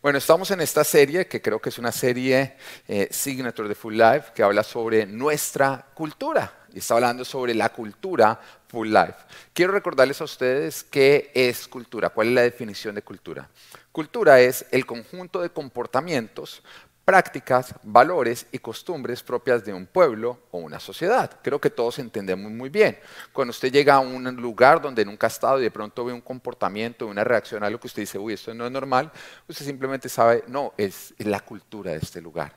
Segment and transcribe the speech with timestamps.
[0.00, 2.54] Bueno, estamos en esta serie que creo que es una serie
[2.86, 7.70] eh, Signature de Full Life que habla sobre nuestra cultura y está hablando sobre la
[7.70, 9.16] cultura Full Life.
[9.52, 13.48] Quiero recordarles a ustedes qué es cultura, cuál es la definición de cultura.
[13.90, 16.62] Cultura es el conjunto de comportamientos
[17.08, 21.40] prácticas, valores y costumbres propias de un pueblo o una sociedad.
[21.42, 22.98] Creo que todos entendemos muy bien.
[23.32, 26.20] Cuando usted llega a un lugar donde nunca ha estado y de pronto ve un
[26.20, 29.10] comportamiento, una reacción a lo que usted dice, uy, esto no es normal,
[29.48, 32.54] usted simplemente sabe, no, es la cultura de este lugar.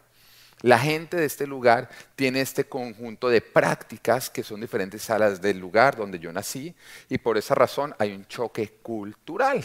[0.63, 5.41] La gente de este lugar tiene este conjunto de prácticas que son diferentes a las
[5.41, 6.75] del lugar donde yo nací
[7.07, 9.63] y por esa razón hay un choque cultural.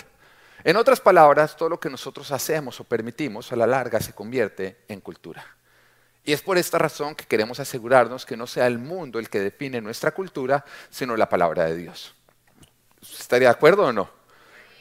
[0.64, 4.78] En otras palabras, todo lo que nosotros hacemos o permitimos a la larga se convierte
[4.88, 5.44] en cultura.
[6.24, 9.38] Y es por esta razón que queremos asegurarnos que no sea el mundo el que
[9.38, 12.14] define nuestra cultura, sino la palabra de Dios.
[13.00, 14.10] ¿Estaría de acuerdo o no?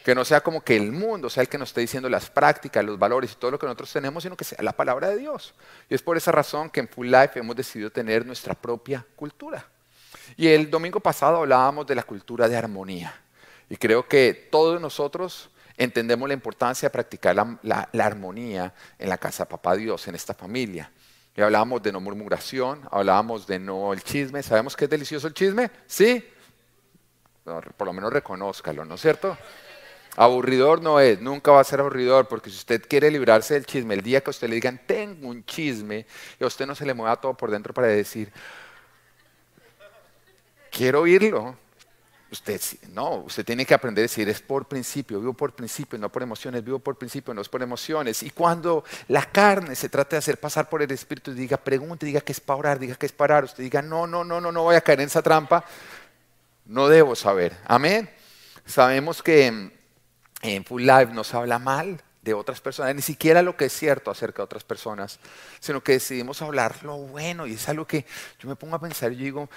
[0.04, 2.84] Que no sea como que el mundo sea el que nos esté diciendo las prácticas,
[2.84, 5.54] los valores y todo lo que nosotros tenemos, sino que sea la palabra de Dios.
[5.88, 9.68] Y es por esa razón que en Full Life hemos decidido tener nuestra propia cultura.
[10.38, 13.14] Y el domingo pasado hablábamos de la cultura de armonía.
[13.70, 19.48] Y creo que todos nosotros entendemos la importancia de practicar la, armonía en la casa
[19.48, 20.92] papá Dios, en esta familia.
[21.36, 24.42] Y hablábamos de no murmuración, hablábamos de no el chisme.
[24.42, 25.70] ¿Sabemos que es delicioso el chisme?
[25.86, 26.24] ¿Sí?
[27.78, 29.38] por lo menos reconózcalo, ¿no es cierto?
[30.16, 33.94] Aburridor no es, nunca va a ser aburridor, porque si usted quiere librarse del chisme,
[33.94, 36.06] el día que usted le digan, tengo un chisme,
[36.40, 38.32] y a usted no se le mueva todo por dentro para decir,
[40.72, 41.58] quiero oírlo,
[42.36, 46.12] Usted, no, usted tiene que aprender a decir, es por principio, vivo por principio, no
[46.12, 48.24] por emociones, vivo por principio, no es por emociones.
[48.24, 52.20] Y cuando la carne se trata de hacer pasar por el Espíritu, diga, pregunte, diga
[52.20, 54.52] que es para orar, diga que es para orar, usted diga, no, no, no, no,
[54.52, 55.64] no voy a caer en esa trampa,
[56.66, 57.56] no debo saber.
[57.66, 58.10] Amén.
[58.66, 59.72] Sabemos que
[60.42, 64.12] en Full Life nos habla mal de otras personas, ni siquiera lo que es cierto
[64.12, 65.20] acerca de otras personas,
[65.62, 68.06] sino que decidimos hablar lo bueno y es algo que
[68.40, 69.48] yo me pongo a pensar y digo,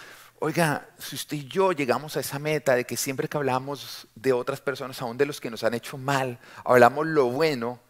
[0.41, 4.33] Oiga, si usted y yo llegamos a esa meta de que siempre que hablamos de
[4.33, 7.81] otras personas, aún de los que nos han hecho mal, hablamos lo bueno,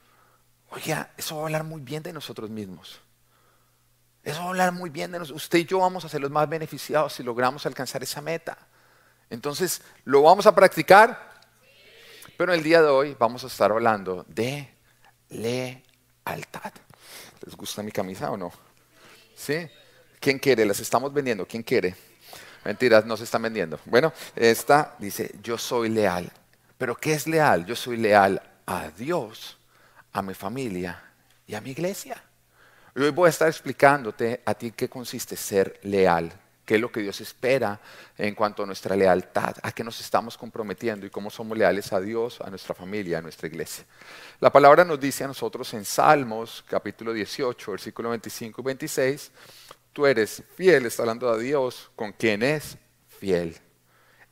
[0.71, 3.01] oiga, eso va a hablar muy bien de nosotros mismos.
[4.25, 5.43] Eso va a hablar muy bien de nosotros.
[5.43, 8.57] Usted y yo vamos a ser los más beneficiados si logramos alcanzar esa meta.
[9.29, 11.29] Entonces, ¿lo vamos a practicar?
[12.39, 14.73] Pero el día de hoy vamos a estar hablando de
[15.29, 16.73] lealtad.
[17.45, 18.51] ¿Les gusta mi camisa o no?
[19.37, 19.69] ¿Sí?
[20.19, 20.65] ¿Quién quiere?
[20.65, 21.47] Las estamos vendiendo.
[21.47, 22.08] ¿Quién quiere?
[22.65, 23.79] Mentiras, no se están vendiendo.
[23.85, 26.31] Bueno, esta dice, yo soy leal.
[26.77, 27.67] ¿Pero qué es leal?
[27.67, 29.59] Yo soy leal a Dios,
[30.13, 31.03] a mi familia
[31.47, 32.23] y a mi iglesia.
[32.95, 36.33] Y hoy voy a estar explicándote a ti qué consiste ser leal,
[36.65, 37.81] qué es lo que Dios espera
[38.17, 42.01] en cuanto a nuestra lealtad, a qué nos estamos comprometiendo y cómo somos leales a
[42.01, 43.85] Dios, a nuestra familia, a nuestra iglesia.
[44.41, 49.31] La palabra nos dice a nosotros en Salmos capítulo 18, versículo 25 y 26,
[49.93, 52.77] tú eres fiel, está hablando a Dios, con quien es
[53.09, 53.57] fiel,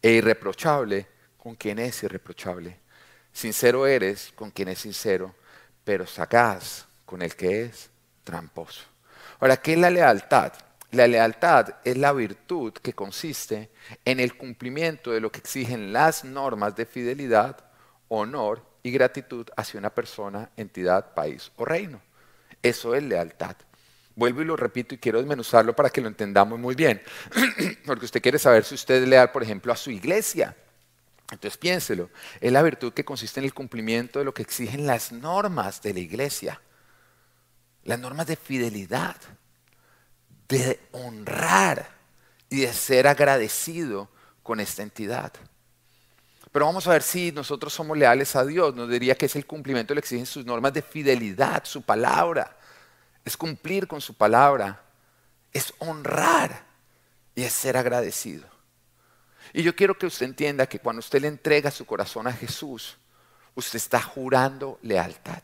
[0.02, 1.06] e irreprochable,
[1.36, 2.78] con quien es irreprochable.
[3.32, 5.34] Sincero eres con quien es sincero,
[5.84, 7.90] pero sagaz con el que es
[8.24, 8.84] tramposo.
[9.38, 10.52] Ahora, ¿qué es la lealtad?
[10.92, 13.70] La lealtad es la virtud que consiste
[14.04, 17.58] en el cumplimiento de lo que exigen las normas de fidelidad,
[18.08, 22.00] honor y gratitud hacia una persona, entidad, país o reino.
[22.62, 23.56] Eso es lealtad.
[24.16, 27.02] Vuelvo y lo repito y quiero desmenuzarlo para que lo entendamos muy bien.
[27.86, 30.56] Porque usted quiere saber si usted es leal, por ejemplo, a su iglesia.
[31.30, 32.08] Entonces piénselo.
[32.40, 35.92] Es la virtud que consiste en el cumplimiento de lo que exigen las normas de
[35.92, 36.62] la iglesia.
[37.84, 39.16] Las normas de fidelidad,
[40.48, 41.86] de honrar
[42.48, 44.08] y de ser agradecido
[44.42, 45.30] con esta entidad.
[46.52, 48.74] Pero vamos a ver si nosotros somos leales a Dios.
[48.74, 52.56] Nos diría que es el cumplimiento que exigen sus normas de fidelidad, su palabra
[53.26, 54.80] es cumplir con su palabra,
[55.52, 56.64] es honrar
[57.34, 58.48] y es ser agradecido.
[59.52, 62.96] Y yo quiero que usted entienda que cuando usted le entrega su corazón a Jesús,
[63.56, 65.42] usted está jurando lealtad.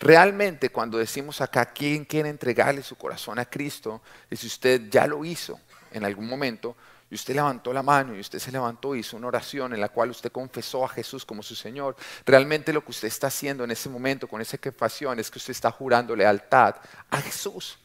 [0.00, 5.06] Realmente cuando decimos acá quién quiere entregarle su corazón a Cristo, y si usted ya
[5.06, 5.60] lo hizo
[5.92, 6.76] en algún momento,
[7.14, 9.88] y usted levantó la mano y usted se levantó y hizo una oración en la
[9.88, 11.94] cual usted confesó a Jesús como su Señor,
[12.26, 15.52] realmente lo que usted está haciendo en ese momento con esa confesión es que usted
[15.52, 16.74] está jurando lealtad
[17.08, 17.78] a Jesús.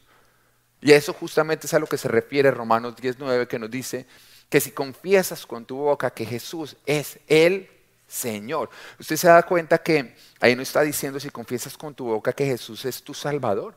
[0.80, 4.04] Y eso justamente es a lo que se refiere Romanos 19 que nos dice
[4.48, 7.70] que si confiesas con tu boca que Jesús es el
[8.08, 8.68] Señor,
[8.98, 12.46] usted se da cuenta que ahí no está diciendo si confiesas con tu boca que
[12.46, 13.76] Jesús es tu Salvador.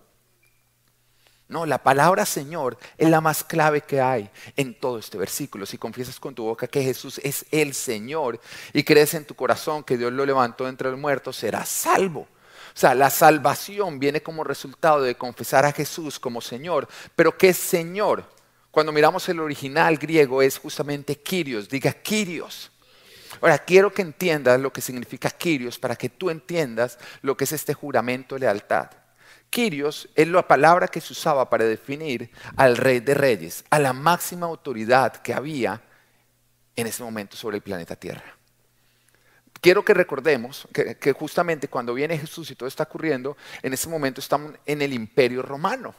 [1.48, 5.66] No, la palabra Señor es la más clave que hay en todo este versículo.
[5.66, 8.40] Si confiesas con tu boca que Jesús es el Señor
[8.72, 12.22] y crees en tu corazón que Dios lo levantó entre los muertos, serás salvo.
[12.22, 16.88] O sea, la salvación viene como resultado de confesar a Jesús como Señor.
[17.16, 18.26] Pero ¿qué es Señor?
[18.72, 22.72] Cuando miramos el original griego es justamente Kyrios, diga Kyrios.
[23.40, 27.52] Ahora, quiero que entiendas lo que significa Kyrios para que tú entiendas lo que es
[27.52, 28.90] este juramento de lealtad.
[29.54, 33.94] Kyrios es la palabra que se usaba para definir al rey de reyes, a la
[33.94, 35.80] máxima autoridad que había
[36.76, 38.36] en ese momento sobre el planeta Tierra.
[39.62, 44.22] Quiero que recordemos que, justamente cuando viene Jesús y todo está ocurriendo, en ese momento
[44.22, 45.94] estamos en el imperio romano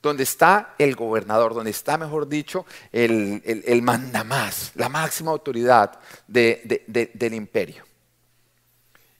[0.00, 7.34] donde está el gobernador, donde está, mejor dicho, el, el, mandamás, la máxima autoridad del
[7.34, 7.84] imperio.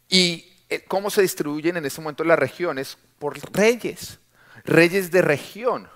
[0.09, 2.97] ¿Y eh, cómo se distribuyen en ese momento las regiones?
[3.19, 4.19] Por reyes,
[4.65, 5.88] reyes de región.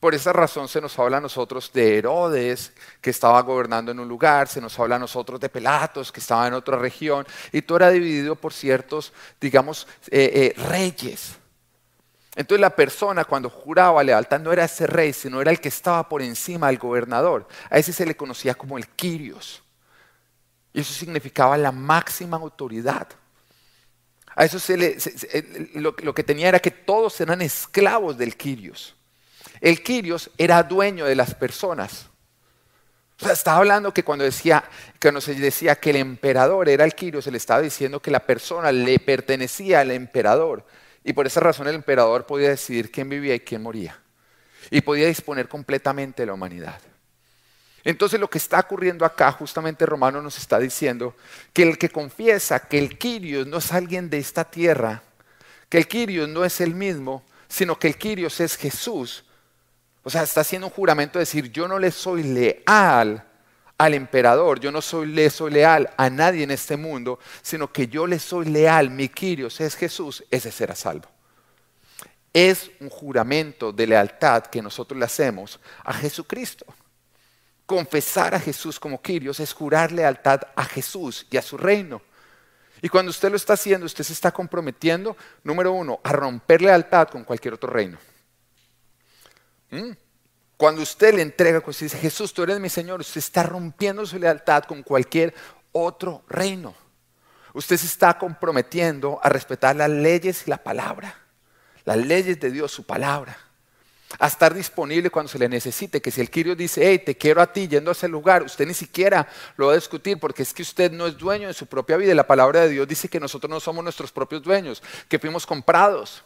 [0.00, 4.08] Por esa razón se nos habla a nosotros de Herodes, que estaba gobernando en un
[4.08, 7.78] lugar, se nos habla a nosotros de Pelatos, que estaba en otra región, y todo
[7.78, 11.36] era dividido por ciertos, digamos, eh, eh, reyes.
[12.36, 16.06] Entonces la persona cuando juraba lealtad no era ese rey, sino era el que estaba
[16.06, 17.48] por encima del gobernador.
[17.70, 19.62] A ese se le conocía como el Quirios.
[20.74, 23.08] Y eso significaba la máxima autoridad.
[24.36, 24.98] A eso se le,
[25.74, 28.94] lo, que tenía era que todos eran esclavos del Quirios.
[29.62, 32.10] El Quirios era dueño de las personas.
[33.18, 34.62] O sea, estaba hablando que cuando decía,
[35.00, 38.20] cuando se decía que el emperador era el Quirios, se le estaba diciendo que la
[38.20, 40.66] persona le pertenecía al emperador.
[41.02, 43.98] Y por esa razón el emperador podía decidir quién vivía y quién moría.
[44.70, 46.78] Y podía disponer completamente de la humanidad.
[47.86, 51.14] Entonces lo que está ocurriendo acá, justamente Romano nos está diciendo
[51.52, 55.04] que el que confiesa que el Quirios no es alguien de esta tierra,
[55.68, 59.24] que el Quirios no es el mismo, sino que el Quirios es Jesús.
[60.02, 63.24] O sea, está haciendo un juramento de decir, yo no le soy leal
[63.78, 67.86] al emperador, yo no soy, le soy leal a nadie en este mundo, sino que
[67.86, 71.08] yo le soy leal, mi Quirios es Jesús, ese será salvo.
[72.32, 76.66] Es un juramento de lealtad que nosotros le hacemos a Jesucristo.
[77.66, 82.00] Confesar a Jesús como Quirios es jurar lealtad a Jesús y a su reino.
[82.80, 87.08] Y cuando usted lo está haciendo, usted se está comprometiendo, número uno, a romper lealtad
[87.08, 87.98] con cualquier otro reino.
[89.70, 89.92] ¿Mm?
[90.56, 94.06] Cuando usted le entrega, cuando usted dice, Jesús, tú eres mi Señor, usted está rompiendo
[94.06, 95.34] su lealtad con cualquier
[95.72, 96.74] otro reino.
[97.52, 101.14] Usted se está comprometiendo a respetar las leyes y la palabra,
[101.84, 103.36] las leyes de Dios, su palabra.
[104.18, 107.42] A estar disponible cuando se le necesite, que si el Quirio dice, hey, te quiero
[107.42, 110.54] a ti yendo a ese lugar, usted ni siquiera lo va a discutir porque es
[110.54, 112.14] que usted no es dueño de su propia vida.
[112.14, 116.22] La palabra de Dios dice que nosotros no somos nuestros propios dueños, que fuimos comprados.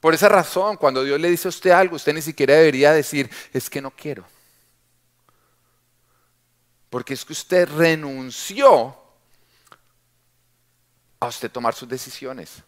[0.00, 3.28] Por esa razón, cuando Dios le dice a usted algo, usted ni siquiera debería decir,
[3.52, 4.24] es que no quiero.
[6.90, 8.96] Porque es que usted renunció
[11.18, 12.62] a usted tomar sus decisiones.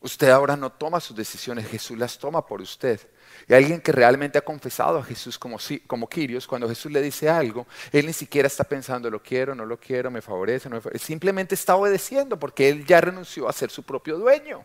[0.00, 3.00] Usted ahora no toma sus decisiones, Jesús las toma por usted.
[3.48, 7.28] Y alguien que realmente ha confesado a Jesús como, como Quirios, cuando Jesús le dice
[7.28, 10.82] algo, él ni siquiera está pensando, lo quiero, no lo quiero, me favorece, no me
[10.82, 11.04] favorece.
[11.04, 14.64] Simplemente está obedeciendo porque él ya renunció a ser su propio dueño.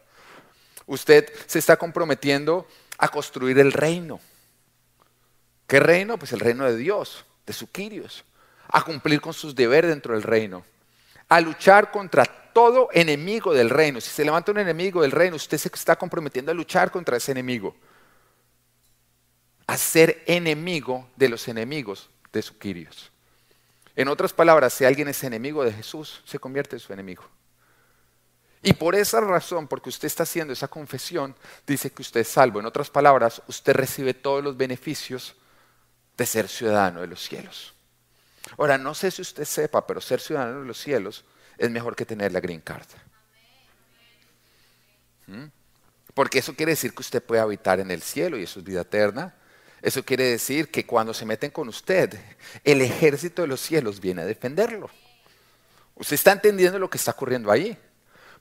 [0.86, 4.20] Usted se está comprometiendo a construir el reino.
[5.66, 6.18] ¿Qué reino?
[6.18, 8.24] Pues el reino de Dios, de su Quirios.
[8.68, 10.64] A cumplir con sus deberes dentro del reino.
[11.30, 14.00] A luchar contra todo enemigo del reino.
[14.00, 17.32] Si se levanta un enemigo del reino, usted se está comprometiendo a luchar contra ese
[17.32, 17.76] enemigo.
[19.68, 23.12] A ser enemigo de los enemigos de su Quirios.
[23.96, 27.24] En otras palabras, si alguien es enemigo de Jesús, se convierte en su enemigo.
[28.64, 31.36] Y por esa razón, porque usted está haciendo esa confesión,
[31.68, 32.60] dice que usted es salvo.
[32.60, 35.36] En otras palabras, usted recibe todos los beneficios
[36.16, 37.74] de ser ciudadano de los cielos.
[38.58, 41.26] Ahora, no sé si usted sepa, pero ser ciudadano de los cielos
[41.58, 42.88] es mejor que tener la green card.
[45.28, 45.46] ¿Mm?
[46.14, 48.82] Porque eso quiere decir que usted puede habitar en el cielo y eso es vida
[48.82, 49.36] eterna.
[49.82, 52.18] Eso quiere decir que cuando se meten con usted,
[52.64, 54.90] el ejército de los cielos viene a defenderlo.
[55.96, 57.78] Usted está entendiendo lo que está ocurriendo ahí.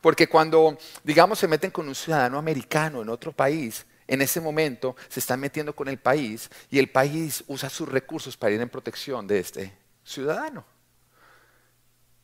[0.01, 4.97] Porque cuando, digamos, se meten con un ciudadano americano en otro país, en ese momento
[5.09, 8.69] se están metiendo con el país y el país usa sus recursos para ir en
[8.69, 9.73] protección de este
[10.05, 10.65] ciudadano.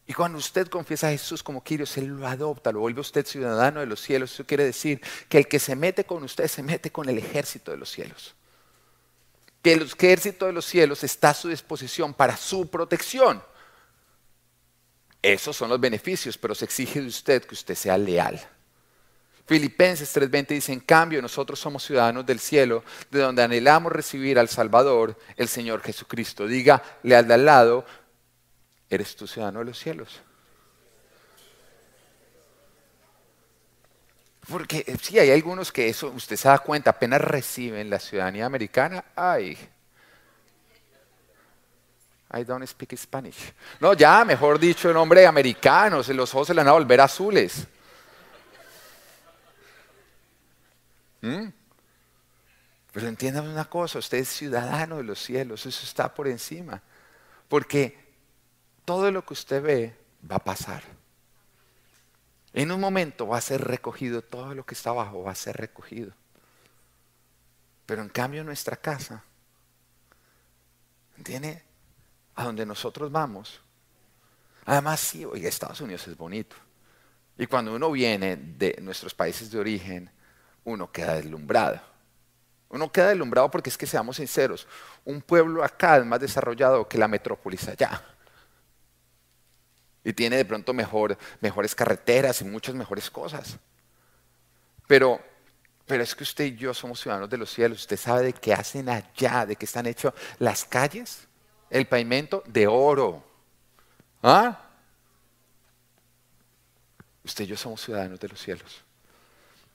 [0.08, 3.80] Y cuando usted confiesa a Jesús como Quirios, Él lo adopta, lo vuelve usted ciudadano
[3.80, 4.32] de los cielos.
[4.32, 7.72] Eso quiere decir que el que se mete con usted se mete con el ejército
[7.72, 8.34] de los cielos.
[9.60, 13.42] Que el ejército de los cielos está a su disposición para su protección.
[15.20, 18.40] Esos son los beneficios, pero se exige de usted que usted sea leal.
[19.48, 24.48] Filipenses 3:20 dice, en cambio nosotros somos ciudadanos del cielo, de donde anhelamos recibir al
[24.48, 26.46] Salvador, el Señor Jesucristo.
[26.46, 27.86] Diga, leal de al lado,
[28.90, 30.20] ¿eres tú ciudadano de los cielos?
[34.48, 38.46] Porque eh, sí, hay algunos que eso, usted se da cuenta, apenas reciben la ciudadanía
[38.46, 39.58] americana, ay,
[42.32, 43.52] I don't speak Spanish.
[43.80, 47.66] No, ya, mejor dicho, el nombre americano, los ojos se le van a volver azules.
[51.22, 51.48] ¿Mm?
[52.92, 56.82] Pero entiendan una cosa, usted es ciudadano de los cielos, eso está por encima.
[57.48, 58.07] Porque
[58.88, 59.94] todo lo que usted ve
[60.30, 60.82] va a pasar.
[62.54, 65.58] En un momento va a ser recogido, todo lo que está abajo va a ser
[65.58, 66.14] recogido.
[67.84, 69.22] Pero en cambio nuestra casa,
[71.18, 71.62] ¿entiende?
[72.34, 73.60] A donde nosotros vamos.
[74.64, 76.56] Además, sí, oiga, Estados Unidos es bonito.
[77.36, 80.10] Y cuando uno viene de nuestros países de origen,
[80.64, 81.78] uno queda deslumbrado.
[82.70, 84.66] Uno queda deslumbrado porque es que seamos sinceros,
[85.04, 88.14] un pueblo acá es más desarrollado que la metrópolis allá.
[90.08, 93.58] Y tiene de pronto mejor, mejores carreteras y muchas mejores cosas.
[94.86, 95.20] Pero,
[95.84, 97.80] pero es que usted y yo somos ciudadanos de los cielos.
[97.80, 101.28] Usted sabe de qué hacen allá, de qué están hechas las calles,
[101.68, 103.22] el pavimento de oro.
[104.22, 104.70] ¿Ah?
[107.22, 108.82] Usted y yo somos ciudadanos de los cielos.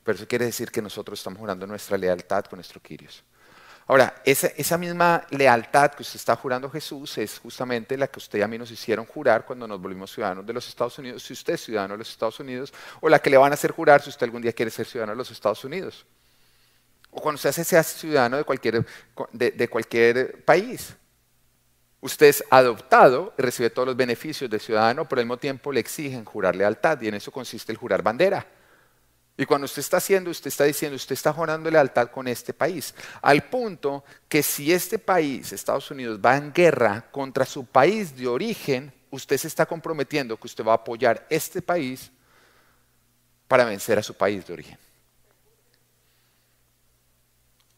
[0.04, 3.24] Pero eso quiere decir que nosotros estamos jurando nuestra lealtad con nuestro Quirios.
[3.88, 8.42] Ahora, esa, misma lealtad que usted está jurando Jesús es justamente la que usted y
[8.42, 11.54] a mí nos hicieron jurar cuando nos volvimos ciudadanos de los Estados Unidos, si usted
[11.54, 14.10] es ciudadano de los Estados Unidos, o la que le van a hacer jurar si
[14.10, 16.06] usted algún día quiere ser ciudadano de los Estados Unidos.
[17.12, 18.86] O cuando usted se hace ciudadano de cualquier,
[19.34, 20.96] de cualquier país.
[22.00, 25.80] Usted es adoptado y recibe todos los beneficios de ciudadano, pero al mismo tiempo le
[25.80, 28.46] exigen jurar lealtad y en eso consiste el jurar bandera.
[29.36, 32.94] Y cuando usted está haciendo, usted está diciendo, usted está jurando lealtad con este país.
[33.22, 38.28] Al punto que si este país, Estados Unidos, va en guerra contra su país de
[38.28, 42.12] origen, usted se está comprometiendo que usted va a apoyar este país
[43.48, 44.78] para vencer a su país de origen.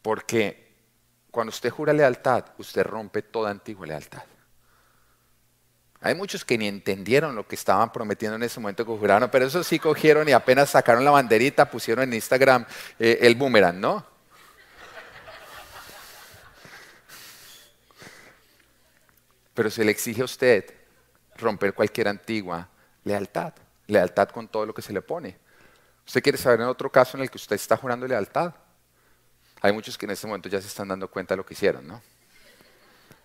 [0.02, 0.74] Porque
[1.30, 4.22] cuando usted jura lealtad, usted rompe toda antigua lealtad.
[6.06, 9.44] Hay muchos que ni entendieron lo que estaban prometiendo en ese momento que juraron, pero
[9.44, 12.64] eso sí cogieron y apenas sacaron la banderita, pusieron en Instagram
[13.00, 14.06] eh, el boomerang, ¿no?
[19.52, 20.72] Pero se le exige a usted
[21.38, 22.68] romper cualquier antigua
[23.02, 23.54] lealtad,
[23.88, 25.36] lealtad con todo lo que se le pone.
[26.06, 28.54] ¿Usted quiere saber en otro caso en el que usted está jurando lealtad?
[29.60, 31.84] Hay muchos que en este momento ya se están dando cuenta de lo que hicieron,
[31.84, 32.00] ¿no?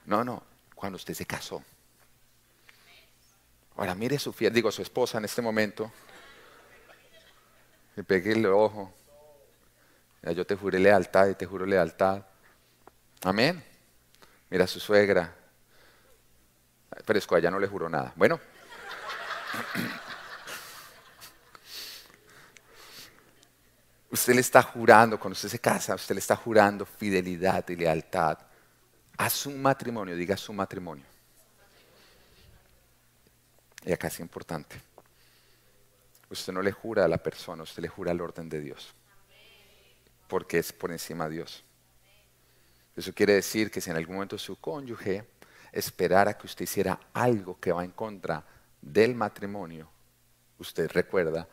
[0.08, 0.42] No, no,
[0.74, 1.64] cuando usted se casó.
[3.76, 5.92] Ahora mire su fiel, digo su esposa en este momento.
[7.96, 8.94] Y pegue el ojo.
[10.22, 12.24] yo te juré lealtad y te juro lealtad.
[13.24, 13.64] Amén.
[14.50, 15.36] Mira su suegra.
[17.06, 18.14] Pero es que no le juró nada.
[18.16, 18.40] Bueno.
[24.12, 28.38] Usted le está jurando, cuando usted se casa, usted le está jurando fidelidad y lealtad
[29.18, 31.06] a su matrimonio, diga su matrimonio.
[33.84, 34.80] Y acá es importante.
[36.30, 38.94] Usted no le jura a la persona, usted le jura al orden de Dios.
[40.28, 41.64] Porque es por encima de Dios.
[42.96, 45.26] Eso quiere decir que si en algún momento su cónyuge
[45.72, 48.46] esperara que usted hiciera algo que va en contra
[48.82, 49.90] del matrimonio,
[50.58, 51.48] usted recuerda,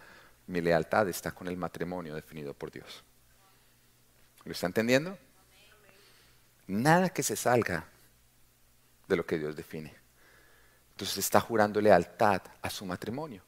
[0.46, 3.04] mi lealtad está con el matrimonio definido por Dios.
[4.44, 5.18] ¿Lo está entendiendo?
[6.66, 7.86] Nada que se salga
[9.06, 9.94] de lo que Dios define.
[10.98, 13.40] Entonces está jurando lealtad a su matrimonio.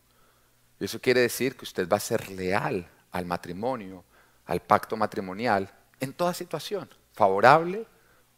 [0.78, 4.04] Y eso quiere decir que usted va a ser leal al matrimonio,
[4.47, 7.85] al pacto matrimonial, en toda situación, favorable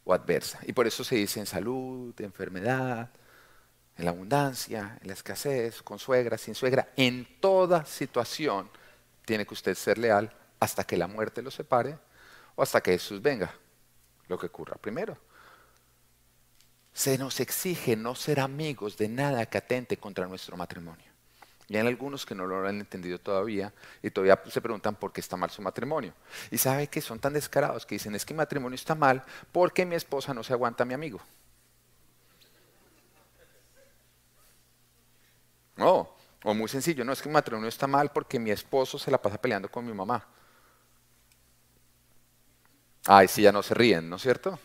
[0.06, 0.60] o adversa.
[0.62, 3.10] Y por eso se dice en salud, en enfermedad,
[3.98, 8.70] en la abundancia, en la escasez, con suegra, sin suegra, en toda situación
[9.26, 11.98] tiene que usted ser leal hasta que la muerte lo separe
[12.54, 13.52] o hasta que Jesús venga,
[14.28, 15.18] lo que ocurra primero.
[16.92, 21.12] Se nos exige no ser amigos de nada que atente contra nuestro matrimonio.
[21.68, 23.72] Y hay algunos que no lo han entendido todavía
[24.02, 26.12] y todavía se preguntan por qué está mal su matrimonio.
[26.50, 29.86] Y sabe que son tan descarados que dicen, es que mi matrimonio está mal porque
[29.86, 31.20] mi esposa no se aguanta a mi amigo.
[35.76, 39.10] No, o muy sencillo, no es que mi matrimonio está mal porque mi esposo se
[39.10, 40.26] la pasa peleando con mi mamá.
[43.06, 44.58] Ay, sí, ya no se ríen, ¿no es cierto?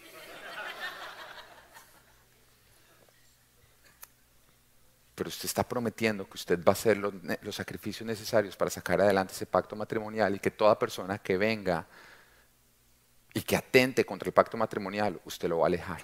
[5.18, 7.12] Pero usted está prometiendo que usted va a hacer los,
[7.56, 11.88] sacrificios necesarios para sacar adelante ese pacto matrimonial y que toda persona que venga
[13.34, 16.02] y que atente contra el pacto matrimonial, usted lo va a alejar.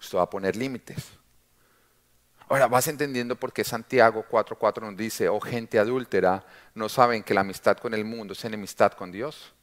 [0.00, 1.04] Usted va a poner límites.
[2.48, 7.34] Ahora vas entendiendo por qué Santiago 4.4 nos dice, oh gente adúltera, ¿no saben que
[7.34, 9.53] la amistad con el mundo es enemistad con Dios?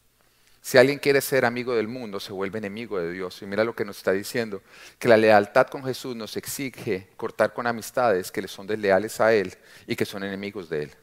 [0.61, 3.41] Si alguien quiere ser amigo del mundo, se vuelve enemigo de Dios.
[3.41, 4.61] Y mira lo que nos está diciendo,
[4.99, 9.33] que la lealtad con Jesús nos exige cortar con amistades que le son desleales a
[9.33, 10.95] Él y que son enemigos de Él.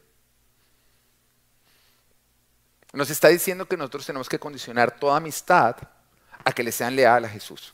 [2.93, 5.75] Nos está diciendo que nosotros tenemos que condicionar toda amistad
[6.45, 7.73] a que le sean leal a Jesús.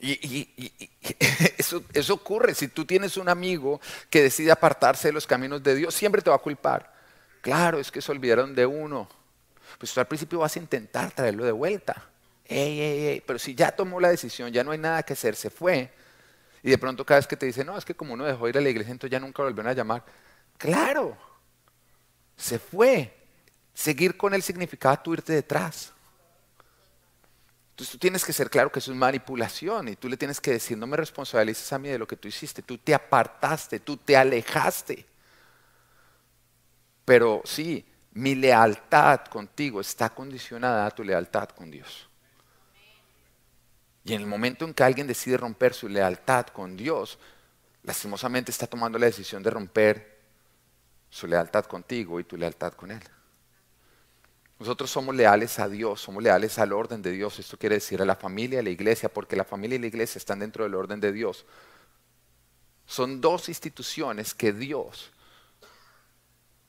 [0.00, 0.48] Y,
[1.56, 2.54] eso, eso ocurre.
[2.56, 3.80] Si tú tienes un amigo
[4.10, 6.92] que decide apartarse de los caminos de Dios, siempre te va a culpar.
[7.40, 9.08] Claro, es que se olvidaron de uno
[9.76, 12.08] pues tú al principio vas a intentar traerlo de vuelta.
[12.46, 15.92] Pero si ya tomó la decisión, ya no hay nada que hacer, se fue.
[16.62, 18.56] Y de pronto cada vez que te dice, no, es que como uno dejó ir
[18.56, 20.04] a la iglesia, entonces ya nunca volvieron a llamar.
[20.56, 21.16] Claro,
[22.36, 23.14] se fue.
[23.74, 25.92] Seguir con él significaba tú irte detrás.
[27.70, 30.50] Entonces tú tienes que ser claro que eso es manipulación y tú le tienes que
[30.50, 33.96] decir, no me responsabilices a mí de lo que tú hiciste, tú te apartaste, tú
[33.96, 35.06] te alejaste.
[37.04, 42.08] Pero sí, mi lealtad contigo está condicionada a tu lealtad con Dios.
[44.04, 47.18] Y en el momento en que alguien decide romper su lealtad con Dios,
[47.82, 50.18] lastimosamente está tomando la decisión de romper
[51.10, 53.02] su lealtad contigo y tu lealtad con Él.
[54.58, 57.38] Nosotros somos leales a Dios, somos leales al orden de Dios.
[57.38, 60.18] Esto quiere decir a la familia, a la iglesia, porque la familia y la iglesia
[60.18, 61.46] están dentro del orden de Dios.
[62.84, 65.12] Son dos instituciones que Dios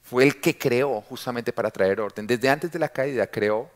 [0.09, 2.25] fue el que creó justamente para traer orden.
[2.25, 3.69] Desde antes de la caída creó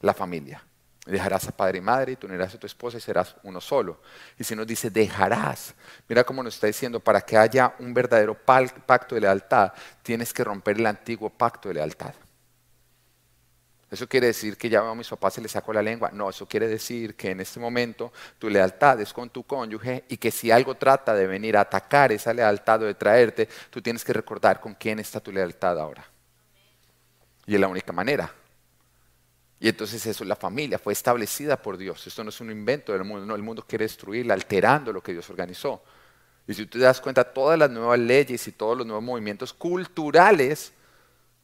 [0.00, 0.64] la familia.
[1.04, 4.00] Dejarás a padre y madre y tú unirás a tu esposa y serás uno solo.
[4.38, 5.74] Y si nos dice dejarás,
[6.08, 10.44] mira cómo nos está diciendo, para que haya un verdadero pacto de lealtad, tienes que
[10.44, 12.14] romper el antiguo pacto de lealtad.
[13.90, 16.10] ¿Eso quiere decir que ya a mis papás se les sacó la lengua?
[16.12, 20.16] No, eso quiere decir que en este momento tu lealtad es con tu cónyuge y
[20.16, 24.04] que si algo trata de venir a atacar esa lealtad o de traerte, tú tienes
[24.04, 26.06] que recordar con quién está tu lealtad ahora.
[27.46, 28.32] Y es la única manera.
[29.58, 32.06] Y entonces eso, la familia fue establecida por Dios.
[32.06, 35.12] Esto no es un invento del mundo, no, el mundo quiere destruirla, alterando lo que
[35.12, 35.82] Dios organizó.
[36.46, 39.52] Y si tú te das cuenta, todas las nuevas leyes y todos los nuevos movimientos
[39.52, 40.72] culturales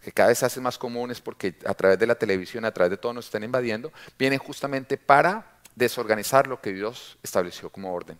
[0.03, 2.91] que cada vez se hacen más comunes porque a través de la televisión, a través
[2.91, 8.19] de todo nos están invadiendo, vienen justamente para desorganizar lo que Dios estableció como orden.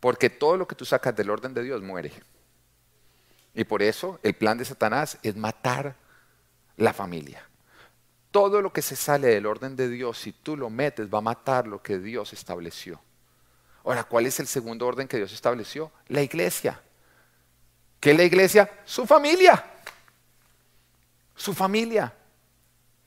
[0.00, 2.12] Porque todo lo que tú sacas del orden de Dios muere.
[3.54, 5.96] Y por eso el plan de Satanás es matar
[6.76, 7.48] la familia.
[8.30, 11.22] Todo lo que se sale del orden de Dios, si tú lo metes, va a
[11.22, 13.00] matar lo que Dios estableció.
[13.82, 15.90] Ahora, ¿cuál es el segundo orden que Dios estableció?
[16.08, 16.82] La iglesia.
[18.00, 18.70] ¿Qué es la iglesia?
[18.84, 19.75] Su familia
[21.36, 22.12] su familia.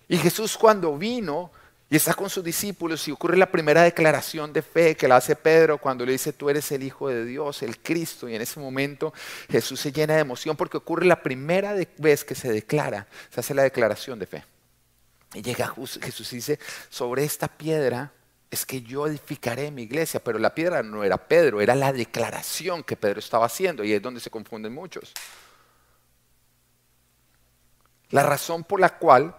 [0.08, 1.52] Y Jesús cuando vino
[1.89, 5.36] y está con sus discípulos y ocurre la primera declaración de fe que la hace
[5.36, 8.30] Pedro cuando le dice, tú eres el Hijo de Dios, el Cristo.
[8.30, 9.12] Y en ese momento
[9.50, 13.56] Jesús se llena de emoción porque ocurre la primera vez que se declara, se hace
[13.56, 14.44] la declaración de fe.
[15.34, 18.12] Y llega Jesús y dice, sobre esta piedra
[18.52, 22.84] es que yo edificaré mi iglesia, pero la piedra no era Pedro, era la declaración
[22.84, 25.13] que Pedro estaba haciendo y es donde se confunden muchos.
[28.12, 29.36] La razón por la cual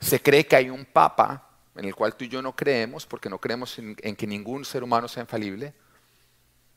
[0.00, 3.30] se cree que hay un papa, en el cual tú y yo no creemos, porque
[3.30, 5.74] no creemos en, que ningún ser humano sea infalible,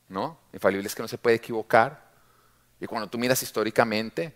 [0.08, 0.40] ¿no?
[0.54, 2.12] Infalible es que no se puede equivocar.
[2.80, 4.36] Y cuando tú miras históricamente,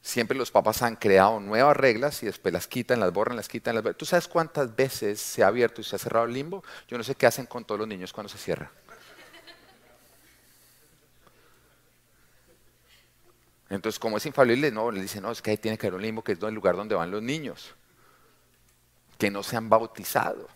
[0.00, 3.74] siempre los papas han creado nuevas reglas y después las quitan, las borran, las quitan,
[3.74, 6.64] las ¿Tú sabes cuántas veces se ha abierto y se ha cerrado el limbo?
[6.88, 8.70] Yo no sé qué hacen con todos los niños cuando se cierra.
[13.70, 16.02] Entonces, como es infalible, no, le dicen, no, es que ahí tiene que haber un
[16.02, 17.74] limbo, que es el lugar donde van los niños,
[19.18, 20.48] que no se han bautizado.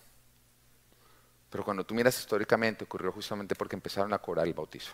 [1.50, 4.92] Pero cuando tú miras históricamente, ocurrió justamente porque empezaron a cobrar el bautizo.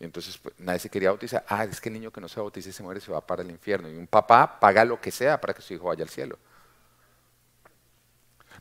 [0.00, 1.44] Y entonces pues, nadie se quería bautizar.
[1.48, 3.50] Ah, es que el niño que no se bautice se muere, se va para el
[3.50, 3.88] infierno.
[3.88, 6.36] Y un papá paga lo que sea para que su hijo vaya al cielo.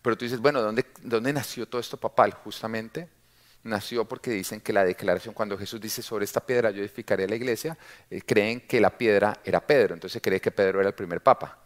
[0.03, 2.33] Pero tú dices, bueno, ¿dónde, dónde nació todo esto papal?
[2.33, 3.09] Justamente
[3.63, 7.35] nació porque dicen que la declaración, cuando Jesús dice sobre esta piedra yo edificaré la
[7.35, 7.77] iglesia,
[8.09, 11.59] eh, creen que la piedra era Pedro, entonces cree que Pedro era el primer papa.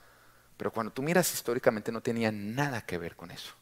[0.56, 3.54] Pero cuando tú miras históricamente no tenía nada que ver con eso.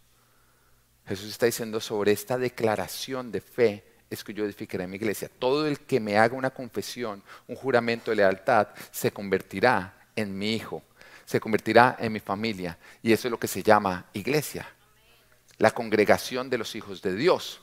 [1.07, 5.29] Jesús está diciendo sobre esta declaración de fe es que yo edificaré mi iglesia.
[5.39, 10.53] Todo el que me haga una confesión, un juramento de lealtad, se convertirá en mi
[10.55, 10.83] hijo,
[11.25, 12.77] se convertirá en mi familia.
[13.03, 14.67] Y eso es lo que se llama iglesia,
[15.57, 17.61] la congregación de los hijos de Dios.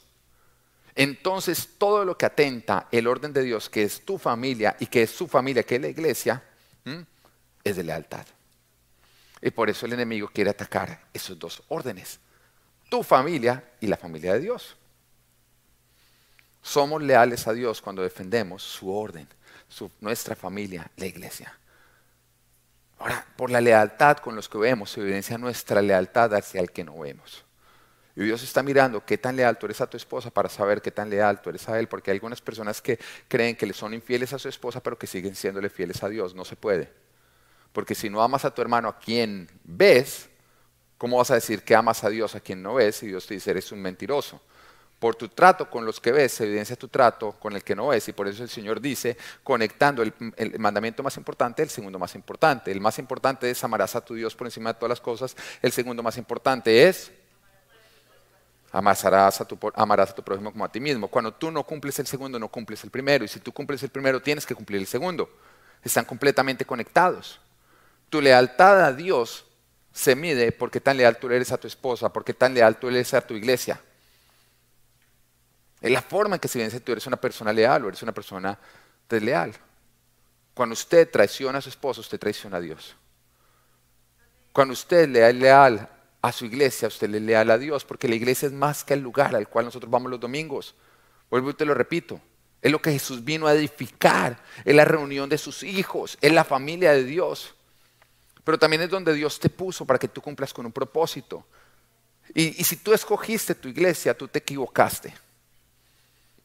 [0.95, 5.03] Entonces todo lo que atenta el orden de Dios, que es tu familia y que
[5.03, 6.43] es su familia, que es la iglesia,
[7.65, 8.27] es de lealtad.
[9.41, 12.21] Y por eso el enemigo quiere atacar esos dos órdenes,
[12.89, 14.77] tu familia y la familia de Dios.
[16.63, 19.27] Somos leales a Dios cuando defendemos su orden,
[20.01, 21.59] nuestra familia, la iglesia.
[22.99, 26.85] Ahora, por la lealtad con los que vemos se evidencia nuestra lealtad hacia el que
[26.85, 27.45] no vemos.
[28.15, 30.91] Y Dios está mirando qué tan leal tú eres a tu esposa para saber qué
[30.91, 32.99] tan leal tú eres a Él, porque hay algunas personas que
[33.29, 36.35] creen que le son infieles a su esposa, pero que siguen siéndole fieles a Dios.
[36.35, 36.93] No se puede.
[37.73, 40.29] Porque si no amas a tu hermano a quien ves,
[40.99, 43.03] ¿cómo vas a decir que amas a Dios a quien no ves?
[43.03, 44.41] Y Dios te dice, eres un mentiroso
[45.03, 47.89] por tu trato con los que ves, se evidencia tu trato con el que no
[47.89, 48.07] ves.
[48.07, 50.15] Y por eso el Señor dice, conectando el,
[50.61, 52.71] mandamiento más importante, el segundo más importante.
[52.71, 55.35] El más importante es amarás a tu Dios por encima de todas las cosas.
[55.61, 57.11] El segundo más importante es
[58.73, 61.09] amarás a tu, amarás a tu prójimo como a ti mismo.
[61.09, 63.25] Cuando tú no cumples el segundo, no cumples el primero.
[63.25, 65.29] Y si tú cumples el primero, tienes que cumplir el segundo.
[65.83, 67.39] Están completamente conectados.
[68.09, 69.45] Tu lealtad a Dios
[69.93, 72.79] se mide por qué tan leal tú eres a tu esposa, por qué tan leal
[72.79, 73.81] tú eres a tu iglesia.
[75.81, 78.13] Es la forma en que se que tú eres una persona leal o eres una
[78.13, 78.59] persona
[79.09, 79.53] desleal.
[80.55, 82.95] Cuando usted traiciona a su esposo, usted traiciona a Dios.
[84.53, 85.89] Cuando usted le es leal
[86.23, 88.95] a su iglesia, usted le es leal a Dios, porque la iglesia es más que
[88.95, 90.77] el lugar al cual nosotros vamos los domingos.
[91.29, 92.21] Vuelvo y te lo repito.
[92.61, 94.39] Es lo que Jesús vino a edificar.
[94.65, 96.17] Es la reunión de sus hijos.
[96.21, 97.55] Es la familia de Dios.
[98.45, 101.45] Pero también es donde Dios te puso para que tú cumplas con un propósito.
[102.33, 105.13] Y, y si tú escogiste tu iglesia, tú te equivocaste.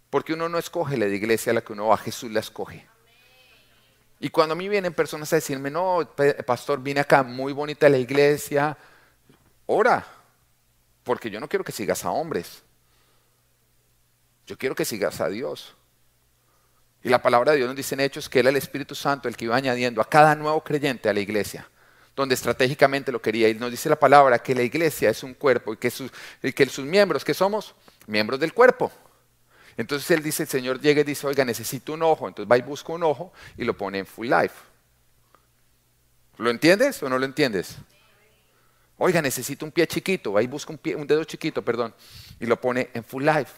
[0.09, 2.87] Porque uno no escoge la iglesia a la que uno va, Jesús la escoge.
[4.19, 6.09] Y cuando a mí vienen personas a decirme, no,
[6.47, 8.75] pastor, vine acá, muy bonita la iglesia,
[9.67, 10.05] ora,
[11.03, 12.63] porque yo no quiero que sigas a hombres.
[14.47, 15.75] Yo quiero que sigas a Dios.
[17.03, 19.37] Y la palabra de Dios nos dice en Hechos que era el Espíritu Santo el
[19.37, 21.69] que iba añadiendo a cada nuevo creyente a la iglesia,
[22.15, 23.47] donde estratégicamente lo quería.
[23.49, 26.51] Y nos dice la palabra que la iglesia es un cuerpo y que sus, y
[26.51, 27.75] que sus miembros, que somos
[28.07, 28.91] miembros del cuerpo.
[29.77, 32.27] Entonces él dice, el Señor llega y dice, oiga, necesito un ojo.
[32.27, 34.55] Entonces va y busca un ojo y lo pone en full life.
[36.37, 37.77] ¿Lo entiendes o no lo entiendes?
[38.97, 40.39] Oiga, necesito un pie chiquito.
[40.39, 41.93] Y busca un, un dedo chiquito, perdón,
[42.39, 43.53] y lo pone en full life.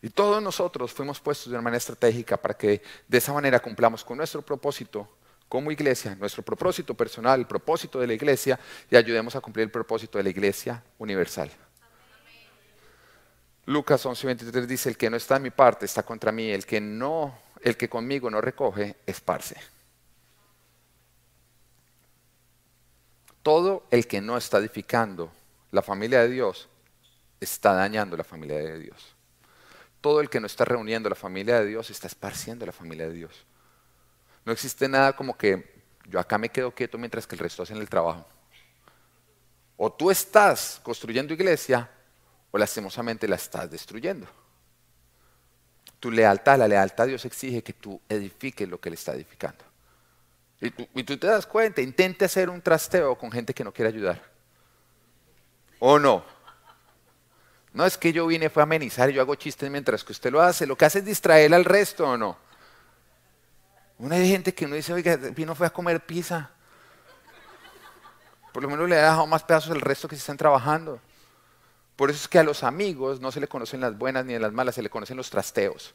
[0.00, 4.04] Y todos nosotros fuimos puestos de una manera estratégica para que de esa manera cumplamos
[4.04, 5.08] con nuestro propósito
[5.48, 8.58] como iglesia, nuestro propósito personal, el propósito de la iglesia,
[8.90, 11.50] y ayudemos a cumplir el propósito de la iglesia universal.
[13.66, 16.80] Lucas 11:23 dice, el que no está en mi parte está contra mí, el que
[16.80, 19.56] no, el que conmigo no recoge, esparce.
[23.44, 25.30] Todo el que no está edificando
[25.70, 26.66] la familia de Dios
[27.40, 29.14] está dañando la familia de Dios.
[30.00, 33.12] Todo el que no está reuniendo la familia de Dios está esparciendo la familia de
[33.12, 33.44] Dios.
[34.46, 37.76] No existe nada como que yo acá me quedo quieto mientras que el resto hacen
[37.76, 38.26] el trabajo.
[39.76, 41.90] O tú estás construyendo iglesia
[42.50, 44.26] o lastimosamente la estás destruyendo.
[46.00, 49.73] Tu lealtad, la lealtad a Dios exige que tú edifiques lo que Él está edificando.
[50.64, 54.22] Y tú, te das cuenta, intente hacer un trasteo con gente que no quiere ayudar.
[55.78, 56.24] ¿O no?
[57.72, 60.32] No es que yo vine, fue a amenizar y yo hago chistes mientras que usted
[60.32, 60.66] lo hace.
[60.66, 62.38] Lo que hace es distraer al resto, ¿o no?
[63.98, 66.50] Una hay gente que uno dice, oiga, vino fue a comer pizza.
[68.52, 71.00] Por lo menos le ha dejado más pedazos al resto que se están trabajando.
[71.96, 74.52] Por eso es que a los amigos no se le conocen las buenas ni las
[74.52, 75.94] malas, se le conocen los trasteos.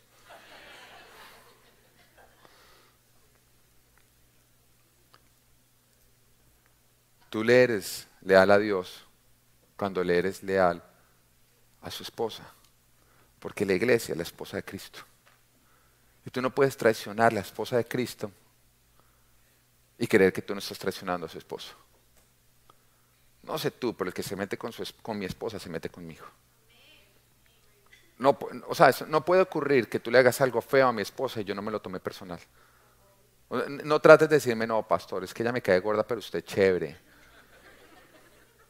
[7.29, 9.05] Tú le eres leal a Dios
[9.77, 10.83] cuando le eres leal
[11.81, 12.43] a su esposa,
[13.39, 14.99] porque la iglesia es la esposa de Cristo.
[16.25, 18.31] Y tú no puedes traicionar a la esposa de Cristo
[19.97, 21.73] y creer que tú no estás traicionando a su esposo.
[23.43, 24.71] No sé tú, pero el que se mete con,
[25.17, 26.25] mi esposa se mete conmigo.
[28.17, 28.37] No,
[28.67, 31.45] o sea, no puede ocurrir que tú le hagas algo feo a mi esposa y
[31.45, 32.39] yo no me lo tomé personal.
[33.83, 37.09] No trates de decirme, no, pastor, es que ella me cae gorda, pero usted chévere.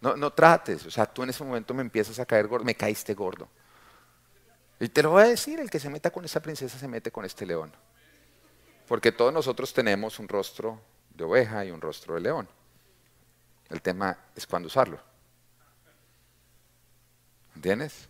[0.01, 2.75] No, no trates, o sea, tú en ese momento me empiezas a caer gordo, me
[2.75, 3.49] caíste gordo.
[4.79, 7.12] Y te lo voy a decir, el que se meta con esa princesa se mete
[7.12, 7.71] con este león.
[8.88, 12.47] Porque todos nosotros tenemos un rostro de oveja y un rostro de león.
[13.69, 14.99] El tema es cuándo usarlo.
[17.55, 18.07] ¿Entiendes?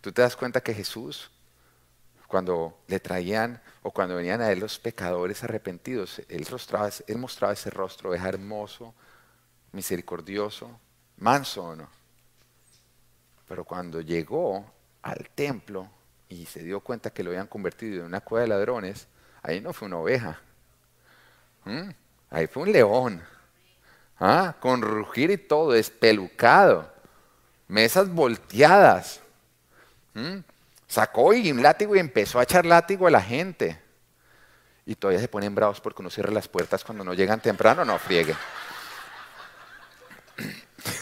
[0.00, 1.30] Tú te das cuenta que Jesús,
[2.26, 6.46] cuando le traían o cuando venían a él los pecadores arrepentidos, él,
[7.18, 8.94] mostraba ese rostro, oveja hermoso,
[9.74, 10.70] misericordioso,
[11.18, 11.88] manso o no.
[13.46, 14.64] Pero cuando llegó
[15.02, 15.88] al templo
[16.28, 19.06] y se dio cuenta que lo habían convertido en una cueva de ladrones,
[19.42, 20.40] ahí no fue una oveja,
[22.30, 23.22] ahí fue un león.
[24.20, 24.54] ¿Ah?
[24.60, 26.88] con rugir y todo, espelucado,
[27.66, 29.20] mesas volteadas,
[30.14, 30.38] ¿Mm?
[30.86, 33.80] Sacó y un látigo y empezó a echar látigo a la gente.
[34.86, 37.98] Y todavía se ponen bravos porque uno cierra las puertas cuando no llegan temprano, no
[37.98, 38.34] friegue.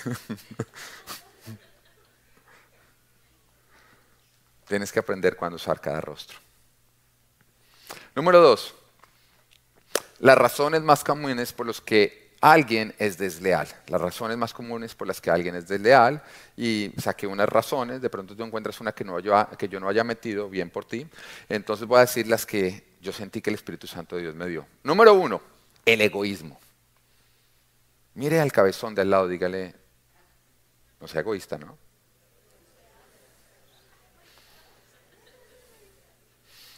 [4.66, 6.38] Tienes que aprender cuándo usar cada rostro.
[8.14, 8.74] Número dos,
[10.20, 13.68] las razones más comunes por las que alguien es desleal.
[13.86, 16.22] Las razones más comunes por las que alguien es desleal.
[16.56, 19.88] Y saqué unas razones, de pronto tú encuentras una que, no yo, que yo no
[19.88, 21.06] haya metido, bien por ti.
[21.48, 24.46] Entonces voy a decir las que yo sentí que el Espíritu Santo de Dios me
[24.46, 24.66] dio.
[24.82, 25.40] Número uno,
[25.84, 26.60] el egoísmo.
[28.14, 29.74] Mire al cabezón de al lado, dígale,
[31.02, 31.76] no sea egoísta, ¿no?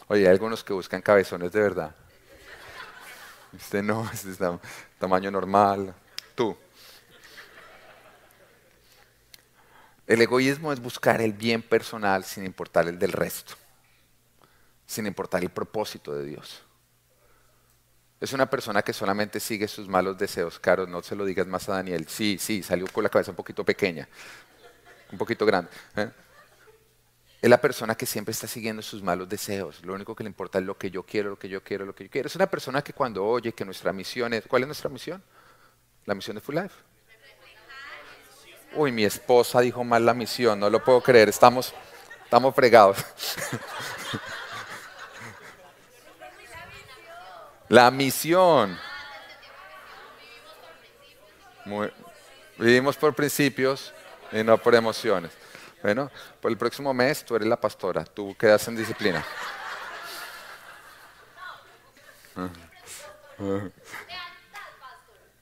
[0.07, 1.95] Oye, hay algunos que buscan cabezones de verdad.
[3.53, 4.39] Usted no, este es
[4.97, 5.93] tamaño normal.
[6.33, 6.57] Tú.
[10.07, 13.53] El egoísmo es buscar el bien personal sin importar el del resto,
[14.87, 16.64] sin importar el propósito de Dios.
[18.19, 20.59] Es una persona que solamente sigue sus malos deseos.
[20.59, 22.07] Caro, no se lo digas más a Daniel.
[22.07, 24.07] Sí, sí, salió con la cabeza un poquito pequeña,
[25.11, 25.69] un poquito grande.
[25.97, 26.09] ¿eh?
[27.41, 29.83] Es la persona que siempre está siguiendo sus malos deseos.
[29.83, 31.93] Lo único que le importa es lo que yo quiero, lo que yo quiero, lo
[31.93, 32.27] que yo quiero.
[32.27, 34.47] Es una persona que cuando oye que nuestra misión es...
[34.47, 35.21] ¿Cuál es nuestra misión?
[36.05, 36.75] La misión de Full Life.
[38.75, 41.29] Uy, mi esposa dijo mal la misión, no lo puedo creer.
[41.29, 41.73] Estamos,
[42.23, 42.97] estamos fregados.
[47.69, 48.77] La misión.
[52.57, 53.93] vivimos por principios
[54.31, 55.31] y no por emociones.
[55.81, 59.25] Bueno, por el próximo mes tú eres la pastora, tú quedas en disciplina.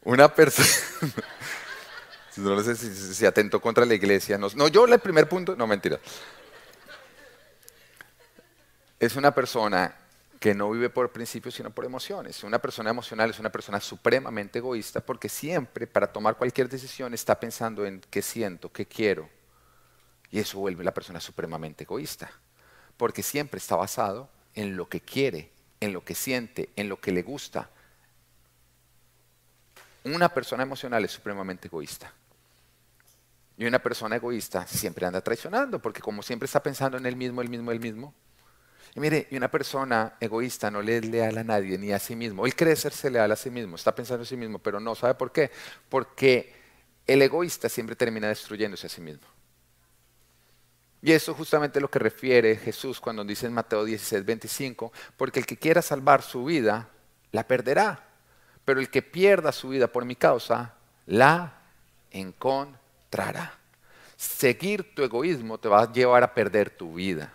[0.03, 0.67] Una persona...
[2.37, 4.37] no sé si se atentó contra la iglesia.
[4.37, 5.99] No, no, yo el primer punto, no mentira.
[8.99, 10.02] Es una persona
[10.43, 12.43] que no vive por principios sino por emociones.
[12.43, 17.39] Una persona emocional es una persona supremamente egoísta porque siempre para tomar cualquier decisión está
[17.39, 19.29] pensando en qué siento, qué quiero.
[20.31, 22.29] Y eso vuelve a la persona supremamente egoísta.
[22.97, 27.13] Porque siempre está basado en lo que quiere, en lo que siente, en lo que
[27.13, 27.69] le gusta.
[30.03, 32.11] Una persona emocional es supremamente egoísta.
[33.57, 37.41] Y una persona egoísta siempre anda traicionando, porque como siempre está pensando en el mismo,
[37.41, 38.13] el mismo, el mismo,
[38.95, 42.15] y mire, y una persona egoísta no le es leal a nadie ni a sí
[42.15, 42.45] mismo.
[42.45, 44.93] Él cree serse leal a sí mismo, está pensando en sí mismo, pero no.
[44.93, 45.49] ¿Sabe por qué?
[45.89, 46.53] Porque
[47.07, 49.25] el egoísta siempre termina destruyéndose a sí mismo.
[51.01, 55.39] Y eso es justamente lo que refiere Jesús cuando dice en Mateo 16, 25, porque
[55.39, 56.87] el que quiera salvar su vida,
[57.31, 58.07] la perderá.
[58.63, 60.75] Pero el que pierda su vida por mi causa,
[61.07, 61.61] la
[62.11, 63.57] encontrará.
[64.15, 67.33] Seguir tu egoísmo te va a llevar a perder tu vida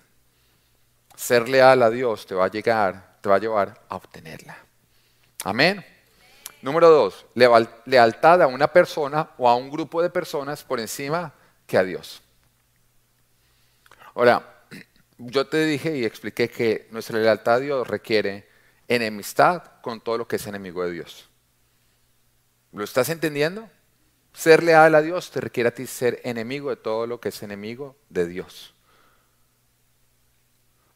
[1.18, 4.57] ser leal a Dios te va a llegar, te va a llevar a obtenerla.
[5.44, 5.85] Amén.
[6.62, 11.35] Número dos, lealtad a una persona o a un grupo de personas por encima
[11.66, 12.22] que a Dios.
[14.14, 14.64] Ahora,
[15.18, 18.48] yo te dije y expliqué que nuestra lealtad a Dios requiere
[18.87, 21.28] enemistad con todo lo que es enemigo de Dios.
[22.72, 23.68] ¿Lo estás entendiendo?
[24.33, 27.42] Ser leal a Dios te requiere a ti ser enemigo de todo lo que es
[27.42, 28.78] enemigo de Dios.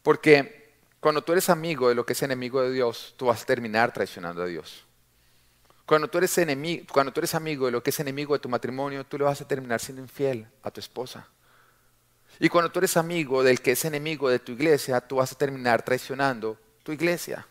[0.03, 3.47] Porque cuando tú eres amigo de lo que es enemigo de Dios, tú vas a
[3.47, 4.87] terminar traicionando a Dios.
[5.85, 8.49] Cuando tú, eres enemigo, cuando tú eres amigo de lo que es enemigo de tu
[8.49, 11.27] matrimonio, tú le vas a terminar siendo infiel a tu esposa.
[12.39, 15.35] Y cuando tú eres amigo del que es enemigo de tu iglesia, tú vas a
[15.35, 17.47] terminar traicionando tu iglesia.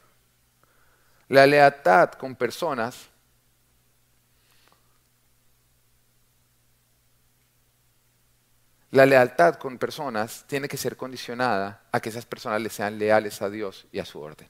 [1.27, 3.10] La lealtad con personas
[8.91, 13.41] La lealtad con personas tiene que ser condicionada a que esas personas le sean leales
[13.41, 14.49] a Dios y a su orden.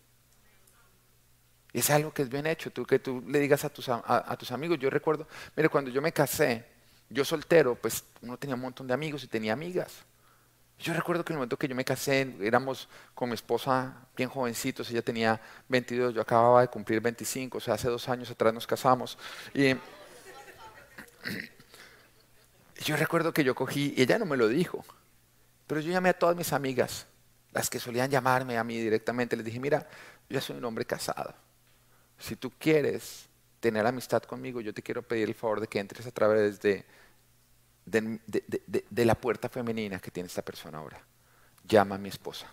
[1.73, 4.36] Y es algo que es bien hecho, tú que tú le digas a tus, a,
[4.38, 4.80] tus amigos.
[4.80, 6.65] Yo recuerdo, mire, cuando yo me casé,
[7.10, 10.04] yo soltero, pues uno tenía un montón de amigos y tenía amigas.
[10.80, 14.27] Yo recuerdo que en el momento que yo me casé, éramos con mi esposa bien
[14.27, 18.51] jovencitos, ella tenía 22, yo acababa de cumplir 25, o sea, hace dos años atrás
[18.51, 19.19] nos casamos.
[19.54, 19.75] Y
[22.84, 24.84] yo recuerdo que yo cogí, y ella no me lo dijo,
[25.67, 27.08] pero yo llamé a todas mis amigas,
[27.52, 29.88] las que solían llamarme a mí directamente, les dije, mira,
[30.30, 31.34] yo soy un hombre casado.
[32.17, 33.28] Si tú quieres
[33.60, 36.86] tener amistad conmigo, yo te quiero pedir el favor de que entres a través de,
[37.86, 41.02] de, la puerta femenina que tiene esta persona ahora.
[41.63, 42.48] Llama a mi esposa.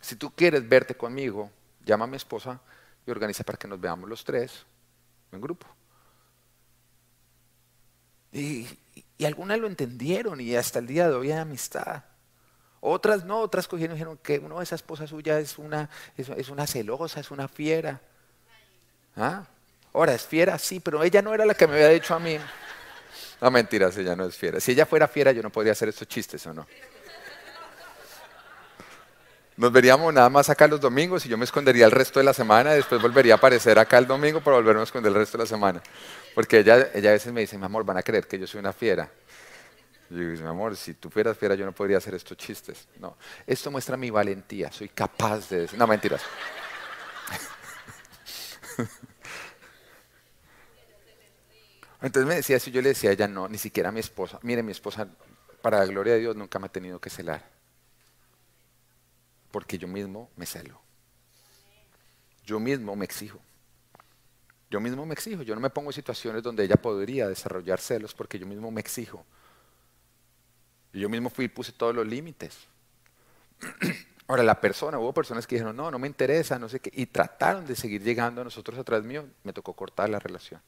[0.00, 1.50] Si tú quieres verte conmigo,
[1.84, 2.60] llama a mi esposa
[3.06, 4.64] y organiza para que nos veamos los tres
[5.32, 5.66] en grupo.
[8.32, 8.66] Y,
[9.24, 12.04] algunas lo entendieron y hasta el día de hoy hay amistad.
[12.80, 16.66] Otras no, otras cogieron y dijeron que uno, esa esposa suya es una, es, una
[16.66, 18.00] celosa, es una fiera.
[19.16, 19.44] ¿Ah?
[19.92, 20.58] Ahora, ¿es fiera?
[20.58, 22.38] Sí, pero ella no era la que me había dicho a mí.
[23.42, 24.58] No, mentiras, ella no es fiera.
[24.60, 26.66] Si ella fuera fiera, yo no podría hacer estos chistes, ¿o no?
[29.60, 32.32] Nos veríamos nada más acá los domingos y yo me escondería el resto de la
[32.32, 35.36] semana y después volvería a aparecer acá el domingo para volverme a esconder el resto
[35.36, 35.82] de la semana.
[36.34, 38.60] Porque ella, ella a veces me dice, mi amor, van a creer que yo soy
[38.60, 39.10] una fiera.
[40.10, 42.88] Y yo digo, mi amor, si tú fueras fiera yo no podría hacer estos chistes.
[42.98, 43.16] No,
[43.46, 46.22] esto muestra mi valentía, soy capaz de decir, no mentiras.
[52.02, 54.38] Entonces me decía eso, yo le decía a ella, no, ni siquiera a mi esposa.
[54.42, 55.06] Mire, mi esposa,
[55.60, 57.44] para la gloria de Dios, nunca me ha tenido que celar.
[59.50, 60.80] Porque yo mismo me celo.
[62.44, 63.40] Yo mismo me exijo.
[64.70, 65.42] Yo mismo me exijo.
[65.42, 68.80] Yo no me pongo en situaciones donde ella podría desarrollar celos porque yo mismo me
[68.80, 69.24] exijo.
[70.92, 72.56] Y yo mismo fui y puse todos los límites.
[74.28, 77.06] Ahora, la persona, hubo personas que dijeron, no, no me interesa, no sé qué, y
[77.06, 80.62] trataron de seguir llegando a nosotros atrás mío, me tocó cortar la relación.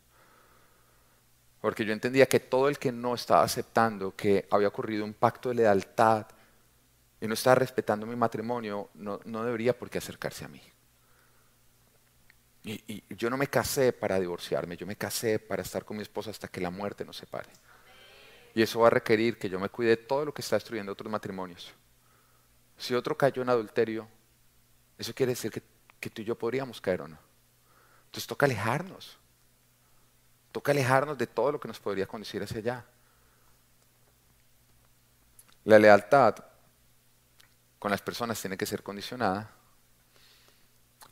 [1.60, 5.50] Porque yo entendía que todo el que no estaba aceptando que había ocurrido un pacto
[5.50, 6.26] de lealtad
[7.20, 10.60] y no estaba respetando mi matrimonio, no, no debería por qué acercarse a mí.
[12.64, 16.30] Y, yo no me casé para divorciarme, yo me casé para estar con mi esposa
[16.30, 17.50] hasta que la muerte nos separe.
[18.54, 20.92] Y eso va a requerir que yo me cuide de todo lo que está destruyendo
[20.92, 21.72] otros matrimonios.
[22.76, 24.08] Si otro cayó en adulterio,
[24.98, 25.62] eso quiere decir que,
[25.98, 27.18] que tú y yo podríamos caer o no.
[28.06, 29.18] Entonces toca alejarnos.
[30.52, 32.84] Toca alejarnos de todo lo que nos podría conducir hacia allá.
[35.64, 36.36] La lealtad
[37.78, 39.50] con las personas tiene que ser condicionada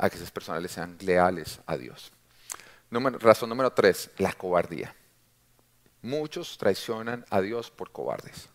[0.00, 2.10] a que esas personas le sean leales a Dios.
[2.90, 4.94] razón número tres, la cobardía.
[6.00, 8.48] Muchos traicionan a Dios por cobardes.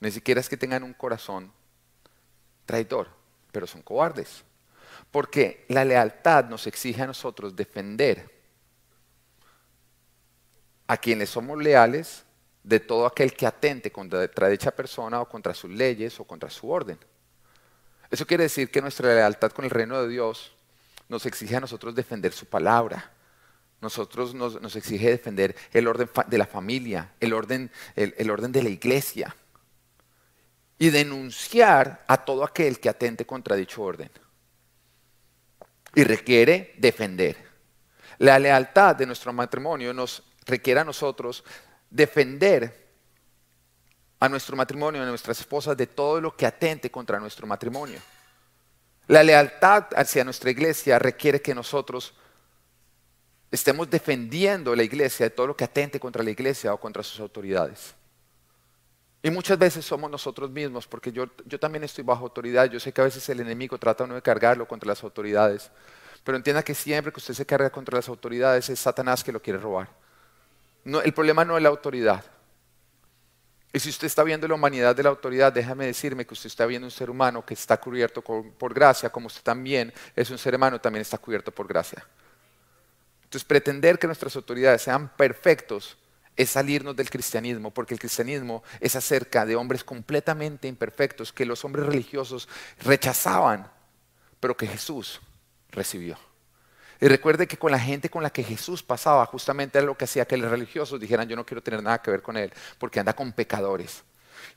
[0.00, 1.52] Ni siquiera es que tengan un corazón
[2.66, 3.08] traidor,
[3.52, 4.42] pero son cobardes.
[5.12, 8.28] Porque la lealtad nos exige a nosotros defender
[10.88, 12.24] a quienes somos leales
[12.64, 16.68] de todo aquel que atente contra dicha persona o contra sus leyes o contra su
[16.68, 16.98] orden.
[18.10, 20.52] Eso quiere decir que nuestra lealtad con el reino de Dios
[21.08, 23.12] nos exige a nosotros defender su palabra,
[23.80, 28.68] nosotros nos, exige defender el orden de la familia, el orden, el orden de la
[28.68, 29.34] iglesia
[30.80, 34.10] y denunciar a todo aquel que atente contra dicho orden.
[35.94, 37.36] Y requiere defender.
[38.16, 41.44] La lealtad de nuestro matrimonio nos requiere a nosotros
[41.90, 42.89] defender
[44.20, 47.98] a nuestro matrimonio, a nuestras esposas, de todo lo que atente contra nuestro matrimonio.
[49.08, 52.14] La lealtad hacia nuestra iglesia requiere que nosotros
[53.50, 57.18] estemos defendiendo la iglesia de todo lo que atente contra la iglesia o contra sus
[57.18, 57.94] autoridades.
[59.22, 62.70] Y muchas veces somos nosotros mismos, porque yo, yo también estoy bajo autoridad.
[62.70, 65.70] Yo sé que a veces el enemigo trata uno de cargarlo contra las autoridades.
[66.24, 69.40] Pero entienda que siempre que usted se carga contra las autoridades es Satanás que lo
[69.42, 69.88] quiere robar.
[70.84, 72.24] El problema no es la autoridad.
[73.72, 76.66] Y si usted está viendo la humanidad de la autoridad, déjame decirme que usted está
[76.66, 80.56] viendo un ser humano que está cubierto por gracia, como usted también es un ser
[80.56, 82.04] humano, también está cubierto por gracia.
[83.22, 85.96] Entonces, pretender que nuestras autoridades sean perfectos
[86.36, 91.64] es salirnos del cristianismo, porque el cristianismo es acerca de hombres completamente imperfectos que los
[91.64, 92.48] hombres religiosos
[92.80, 93.70] rechazaban,
[94.40, 95.20] pero que Jesús
[95.70, 96.18] recibió.
[97.00, 100.04] Y recuerde que con la gente con la que Jesús pasaba, justamente era lo que
[100.04, 103.00] hacía que los religiosos dijeran, yo no quiero tener nada que ver con él, porque
[103.00, 104.02] anda con pecadores.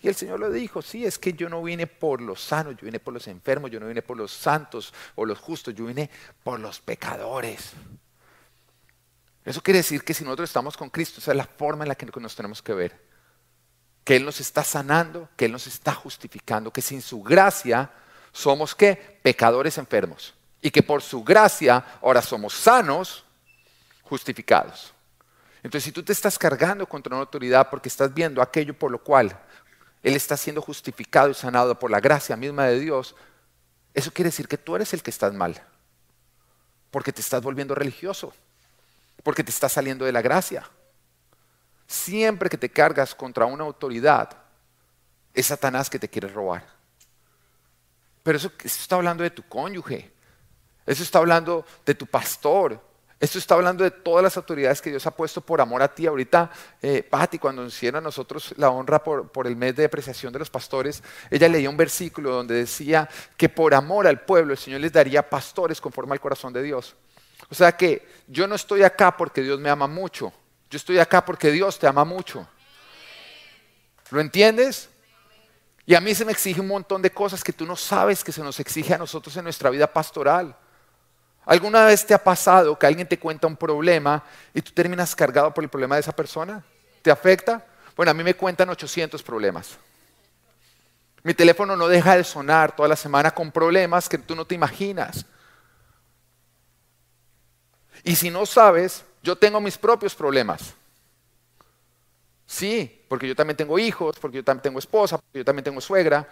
[0.02, 2.86] Y el Señor le dijo, sí, es que yo no vine por los sanos, yo
[2.86, 6.10] vine por los enfermos, yo no vine por los santos o los justos, yo vine
[6.44, 7.72] por los pecadores.
[9.46, 11.96] Eso quiere decir que si nosotros estamos con Cristo, esa es la forma en la
[11.96, 13.02] que nos tenemos que ver.
[14.04, 17.90] Que Él nos está sanando, que Él nos está justificando, que sin su gracia
[18.34, 19.20] somos qué?
[19.22, 20.34] Pecadores enfermos.
[20.64, 23.24] Y que por su gracia ahora somos sanos,
[24.02, 24.92] justificados.
[25.62, 29.04] Entonces, si tú te estás cargando contra una autoridad porque estás viendo aquello por lo
[29.04, 29.40] cual
[30.02, 33.16] Él está siendo justificado y sanado por la gracia misma de Dios,
[33.94, 35.62] eso quiere decir que tú eres el que estás mal.
[36.90, 38.34] Porque te estás volviendo religioso
[39.24, 40.70] porque te está saliendo de la gracia.
[41.88, 44.38] Siempre que te cargas contra una autoridad,
[45.34, 46.66] es Satanás que te quiere robar.
[48.22, 50.13] Pero eso, está hablando de tu cónyuge,
[50.86, 52.80] eso está hablando de tu pastor,
[53.20, 56.06] eso está hablando de todas las autoridades que Dios ha puesto por amor a ti.
[56.06, 59.86] Ahorita, eh, Patti, cuando nos hicieron a nosotros la honra por, por, el mes de
[59.86, 64.52] apreciación de los pastores, ella leía un versículo donde decía que por amor al pueblo
[64.52, 66.98] el Señor les daría pastores conforme al corazón de Dios.
[67.50, 70.34] O sea que yo no estoy acá porque Dios me ama mucho.
[70.70, 72.46] Yo estoy acá porque Dios te ama mucho.
[74.10, 74.90] ¿Lo entiendes?
[75.86, 78.32] Y a mí se me exige un montón de cosas que tú no sabes que
[78.32, 80.58] se nos exige a nosotros en nuestra vida pastoral.
[81.46, 84.24] ¿Alguna vez te ha pasado que alguien te cuenta un problema
[84.54, 86.64] y tú terminas cargado por el problema de esa persona?
[87.02, 87.66] ¿Te afecta?
[87.96, 89.78] Bueno, a mí me cuentan 800 problemas.
[91.24, 94.56] Mi teléfono no deja de sonar toda la semana con problemas que tú no te
[94.56, 95.26] imaginas.
[98.04, 100.74] Y si no sabes, yo tengo mis propios problemas.
[102.46, 105.80] Sí, porque yo también tengo hijos, porque yo también tengo esposa, porque yo también tengo
[105.80, 106.28] suegra.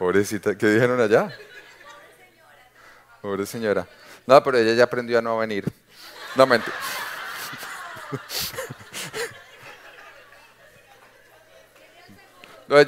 [0.00, 1.30] Pobrecita, ¿qué dijeron allá?
[3.20, 3.86] Pobre señora.
[4.26, 5.70] No, pero ella ya aprendió a no venir.
[6.36, 6.74] No, mentira.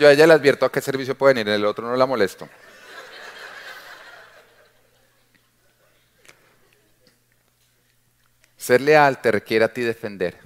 [0.00, 2.06] yo a ella le advierto a qué servicio puede venir, en el otro no la
[2.06, 2.48] molesto.
[8.56, 10.38] Ser leal te requiere a ti defender.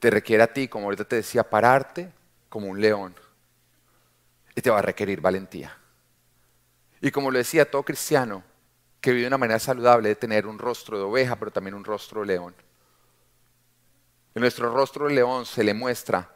[0.00, 2.10] Te requiere a ti, como ahorita te decía, pararte
[2.48, 3.14] como un león.
[4.54, 5.76] Y te va a requerir valentía.
[7.00, 8.42] Y como lo decía todo cristiano,
[9.00, 11.84] que vive de una manera saludable, de tener un rostro de oveja, pero también un
[11.84, 12.54] rostro de león.
[14.34, 16.34] En nuestro rostro de león se le muestra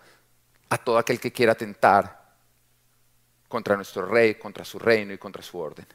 [0.69, 2.37] a todo aquel que quiera atentar
[3.49, 5.87] contra nuestro rey, contra su reino y contra su orden.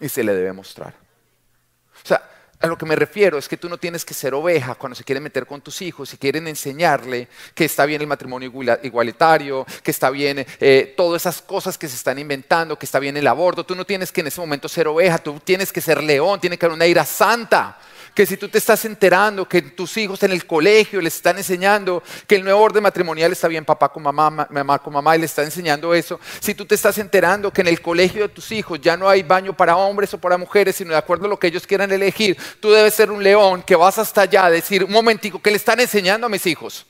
[0.00, 0.94] Y se le debe mostrar.
[0.94, 2.35] O sea,
[2.66, 5.04] a lo que me refiero es que tú no tienes que ser oveja cuando se
[5.04, 8.52] quieren meter con tus hijos y quieren enseñarle que está bien el matrimonio
[8.82, 13.16] igualitario, que está bien eh, todas esas cosas que se están inventando, que está bien
[13.16, 13.64] el aborto.
[13.64, 16.58] Tú no tienes que en ese momento ser oveja, tú tienes que ser león, tiene
[16.58, 17.78] que haber una ira santa
[18.16, 22.02] que si tú te estás enterando que tus hijos en el colegio les están enseñando
[22.26, 25.26] que el nuevo orden matrimonial está bien papá con mamá, mamá con mamá y le
[25.26, 28.80] está enseñando eso, si tú te estás enterando que en el colegio de tus hijos
[28.80, 31.48] ya no hay baño para hombres o para mujeres, sino de acuerdo a lo que
[31.48, 34.92] ellos quieran elegir, tú debes ser un león que vas hasta allá a decir, un
[34.92, 36.86] momentico, ¿qué le están enseñando a mis hijos?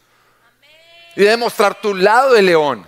[1.16, 2.86] Y demostrar tu lado de león.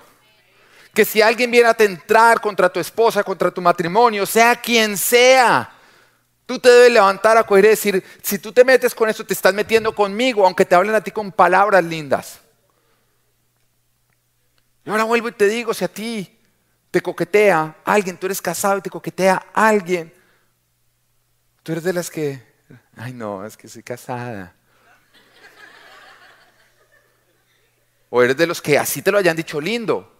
[0.94, 5.72] Que si alguien viene a tentar contra tu esposa, contra tu matrimonio, sea quien sea,
[6.48, 9.34] Tú te debes levantar a coger y decir, si tú te metes con eso, te
[9.34, 12.40] estás metiendo conmigo, aunque te hablen a ti con palabras lindas.
[14.82, 16.40] Y ahora vuelvo y te digo, si a ti
[16.90, 20.10] te coquetea alguien, tú eres casado y te coquetea alguien,
[21.62, 22.42] tú eres de las que,
[22.96, 24.54] ay no, es que soy casada.
[28.08, 30.10] O eres de los que así te lo hayan dicho lindo.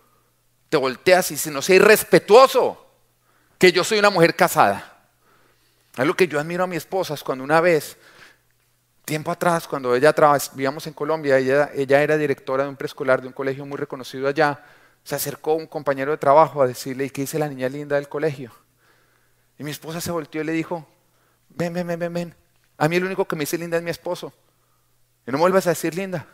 [0.69, 2.87] Te volteas y dices, no sé, irrespetuoso,
[3.57, 4.98] que yo soy una mujer casada.
[5.99, 7.97] Algo que yo admiro a mi esposa es cuando una vez,
[9.05, 10.15] tiempo atrás, cuando ella
[10.53, 14.65] vivíamos en Colombia, ella, era directora de un preescolar de un colegio muy reconocido allá,
[15.03, 18.09] se acercó un compañero de trabajo a decirle, ¿y qué dice la niña linda del
[18.09, 18.53] colegio?
[19.59, 20.87] Y mi esposa se volteó y le dijo,
[21.49, 22.35] ven, ven, ven, ven, ven.
[22.77, 24.33] A mí el único que me dice linda es mi esposo.
[25.27, 26.29] Y no me vuelvas a decir linda.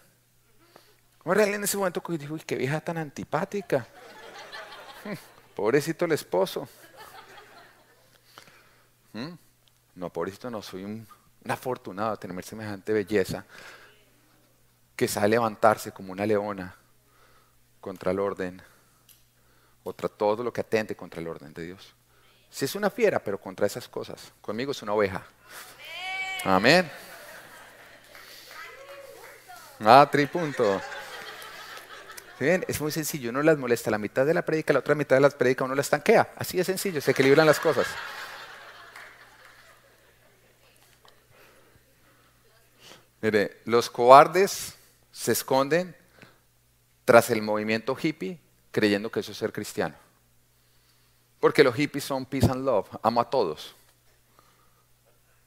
[1.25, 3.87] Ahora en ese momento dijo, uy, qué vieja tan antipática.
[5.57, 6.69] Pobrecito el esposo.
[9.15, 9.44] ¿Mm?
[9.95, 11.07] No, pobrecito, no, soy un,
[11.49, 13.45] afortunado de tener semejante belleza
[14.97, 16.75] que sabe levantarse como una leona
[17.81, 18.63] contra el orden,
[19.83, 21.95] contra todo lo que atente contra el orden de Dios.
[22.51, 24.33] Si es una fiera, pero contra esas cosas.
[24.41, 25.23] Conmigo es una oveja.
[26.45, 26.91] Amén.
[29.81, 30.81] Ah, tripunto.
[32.39, 32.65] bien?
[32.69, 35.21] Es muy sencillo, uno las molesta la mitad de la predica, la otra mitad de
[35.21, 36.33] las predica, uno las tanquea.
[36.37, 37.87] Así de sencillo, se equilibran las cosas.
[43.25, 44.75] Mire, los cobardes
[45.11, 45.97] se esconden
[47.07, 48.39] tras el movimiento hippie
[48.71, 49.95] creyendo que eso es ser cristiano.
[51.41, 53.75] Porque los hippies son peace and love, amo a todos.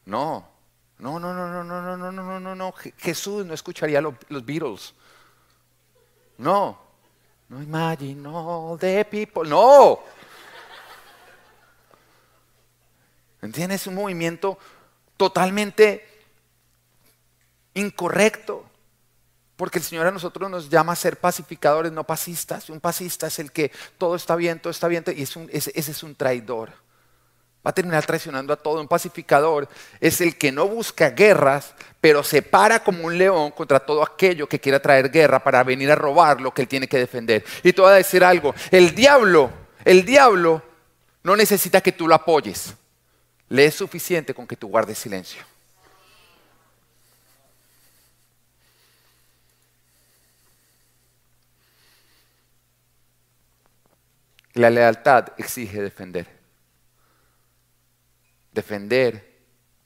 [0.05, 0.49] No,
[0.97, 2.73] no, no, no, no, no, no, no, no, no, no.
[2.97, 4.95] Jesús no escucharía los, Beatles.
[6.39, 6.79] No.
[7.47, 9.47] No imagine all the people.
[9.47, 9.99] No.
[13.39, 13.85] ¿Entiendes?
[13.85, 14.57] Un movimiento
[15.15, 16.16] totalmente
[17.77, 18.65] incorrecto.
[19.55, 22.69] Porque el Señor a nosotros nos llama a ser pacificadores, no pasistas.
[22.69, 26.03] Un pasista es el que todo está bien, todo está bien, y ese, ese es
[26.03, 26.69] un traidor.
[27.65, 28.79] Va a terminar traicionando a todo.
[28.79, 29.67] Un pacificador
[29.99, 34.47] es el que no busca guerras, pero se para como un león contra todo aquello
[34.47, 37.43] que quiera traer guerra para venir a robar lo que él tiene que defender.
[37.63, 39.49] Y te voy a decir algo, el diablo,
[39.83, 40.61] el diablo
[41.23, 42.73] no necesita que tú lo apoyes.
[43.49, 45.41] Le es suficiente con que tú guardes silencio.
[54.57, 56.27] La lealtad exige defender.
[58.51, 59.37] Defender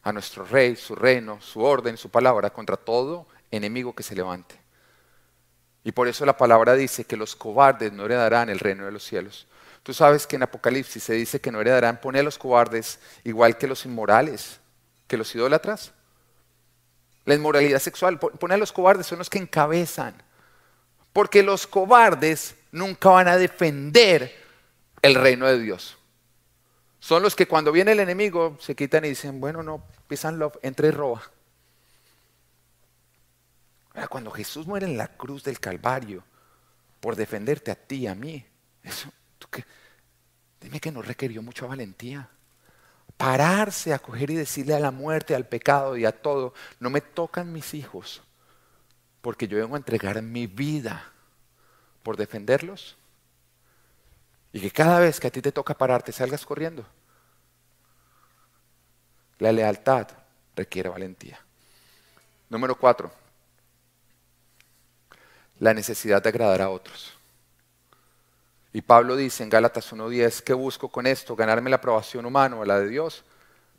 [0.04, 4.56] a nuestro rey, su reino, su orden, su palabra contra todo enemigo que se levante.
[5.84, 9.04] Y por eso la palabra dice que los cobardes no heredarán el reino de los
[9.04, 9.48] cielos.
[9.84, 13.58] Tú sabes que en Apocalipsis se dice que no heredarán, pone a los cobardes igual
[13.58, 14.60] que los inmorales,
[15.08, 15.92] que los idólatras.
[17.26, 20.22] La inmoralidad sexual, pone a los cobardes, son los que encabezan.
[21.14, 24.41] Porque los cobardes nunca van a defender
[25.02, 25.98] el reino de Dios.
[27.00, 30.58] Son los que cuando viene el enemigo se quitan y dicen, bueno, no, pisan love,
[30.62, 31.24] entre y roba.
[34.10, 36.24] Cuando Jesús muere en la cruz del Calvario
[37.00, 38.46] por defenderte a ti y a mí,
[38.84, 39.66] eso, ¿tú qué?
[40.62, 42.30] Dime que no requirió mucha valentía.
[43.18, 47.02] Pararse a coger y decirle a la muerte, al pecado y a todo, no me
[47.02, 48.22] tocan mis hijos,
[49.22, 51.12] porque yo vengo a entregar mi vida
[52.04, 52.96] por defenderlos.
[54.54, 56.86] Y que cada vez que a ti te toca pararte salgas corriendo.
[59.40, 60.08] La lealtad
[60.56, 61.40] requiere valentía.
[62.50, 63.12] Número cuatro,
[65.60, 67.14] la necesidad de agradar a otros.
[68.74, 71.36] Y Pablo dice en Gálatas 1.10, ¿qué busco con esto?
[71.36, 73.24] ¿Ganarme la aprobación humana o la de Dios?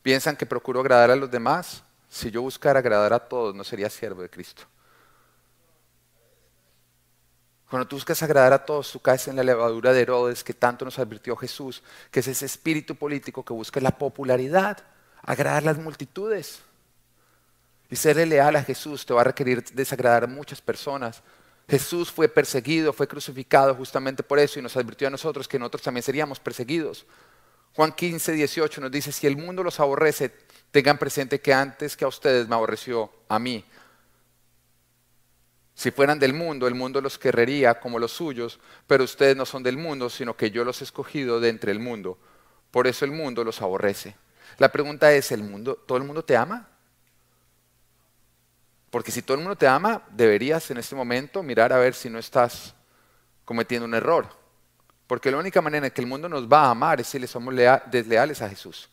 [0.02, 1.82] ¿Piensan que procuro agradar a los demás?
[2.08, 4.64] Si yo buscara agradar a todos, no sería siervo de Cristo.
[7.72, 10.84] Cuando tú buscas agradar a todos, tú caes en la levadura de Herodes que tanto
[10.84, 14.76] nos advirtió Jesús, que es ese espíritu político que busca la popularidad,
[15.22, 16.58] agradar a las multitudes.
[17.88, 21.22] Y ser leal a Jesús te va a requerir desagradar a muchas personas,
[21.66, 25.80] Jesús fue perseguido, fue crucificado justamente por eso y nos advirtió a nosotros que nosotros
[25.80, 27.06] también seríamos perseguidos.
[27.74, 30.30] Juan 15, 18 nos dice, si el mundo los aborrece,
[30.70, 33.64] tengan presente que antes que a ustedes me aborreció a mí.
[35.82, 39.64] Si fueran del mundo, el mundo los querrería como los suyos, pero ustedes no son
[39.64, 42.16] del mundo, sino que yo los he escogido de entre el mundo.
[42.70, 44.14] Por eso el mundo los aborrece.
[44.58, 46.68] La pregunta es, ¿el mundo, ¿todo el mundo te ama?
[48.90, 52.08] Porque si todo el mundo te ama, deberías en este momento mirar a ver si
[52.08, 52.76] no estás
[53.44, 54.28] cometiendo un error.
[55.08, 57.26] Porque la única manera en que el mundo nos va a amar es si le
[57.26, 57.56] somos
[57.90, 58.88] desleales a Jesús.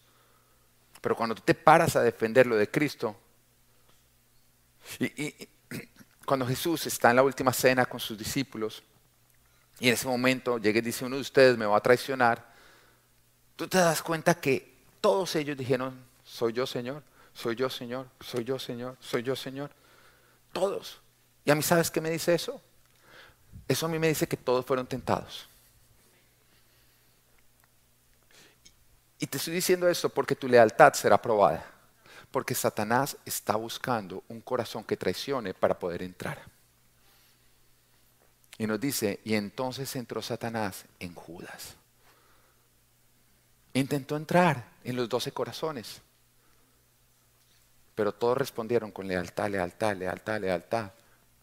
[1.01, 3.15] Pero cuando tú te paras a defender lo de Cristo,
[4.97, 5.47] y,
[6.30, 8.84] cuando Jesús está en la última cena con sus discípulos,
[9.80, 12.53] y en ese momento llega y dice uno de ustedes me va a traicionar,
[13.55, 17.01] tú te das cuenta que todos ellos dijeron, soy yo Señor,
[17.34, 19.71] soy yo Señor, soy yo Señor, soy yo Señor.
[20.53, 21.01] Todos.
[21.45, 22.61] ¿Y a mí sabes qué me dice eso?
[23.67, 25.49] Eso a mí me dice que todos fueron tentados.
[29.17, 31.78] Y te estoy diciendo eso porque tu lealtad será probada.
[32.32, 36.41] Porque Satanás está buscando un corazón que traicione para poder entrar.
[38.57, 41.75] Y nos dice, y entonces entró Satanás en Judas.
[43.73, 46.01] Intentó entrar en los doce corazones.
[47.95, 50.91] Pero todos respondieron con lealtad, lealtad, lealtad, lealtad,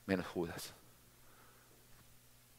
[0.07, 0.73] menos Judas.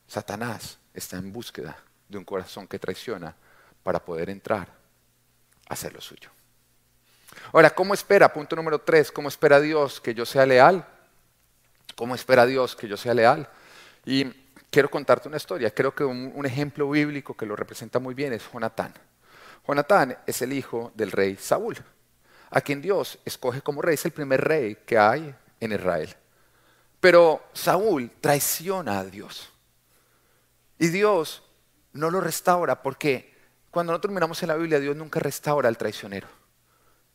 [0.08, 3.36] Satanás está en búsqueda de un corazón que traiciona
[3.84, 4.68] para poder entrar
[5.70, 6.37] a hacer lo suyo.
[7.52, 8.32] Ahora, ¿cómo espera?
[8.32, 10.86] Punto número tres, ¿cómo espera Dios que yo sea leal?
[11.96, 13.50] ¿Cómo espera Dios que yo sea leal?
[14.06, 14.26] Y
[14.70, 15.74] quiero contarte una historia.
[15.74, 18.94] Creo que un, ejemplo bíblico que lo representa muy bien es Jonatán.
[19.68, 21.78] Jonatán es el hijo del rey Saúl
[22.50, 23.96] a quien Dios escoge como rey.
[23.96, 26.16] Es el primer rey que hay en Israel.
[27.00, 29.52] Pero Saúl traiciona a Dios.
[30.80, 31.44] Y Dios
[31.94, 33.36] no lo restaura porque
[33.72, 36.28] cuando nosotros miramos en la Biblia, Dios nunca restaura al traicionero.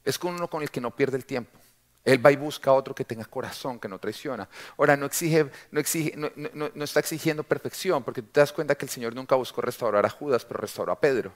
[0.05, 1.59] Es uno con el que no pierde el tiempo.
[2.05, 4.49] Él va y busca a otro que tenga corazón, que no traiciona.
[4.77, 8.87] Ahora, no, exige, no, exige, no, está exigiendo perfección, porque tú te das cuenta que
[8.87, 11.33] el Señor nunca buscó restaurar a Judas, pero restauró a Pedro.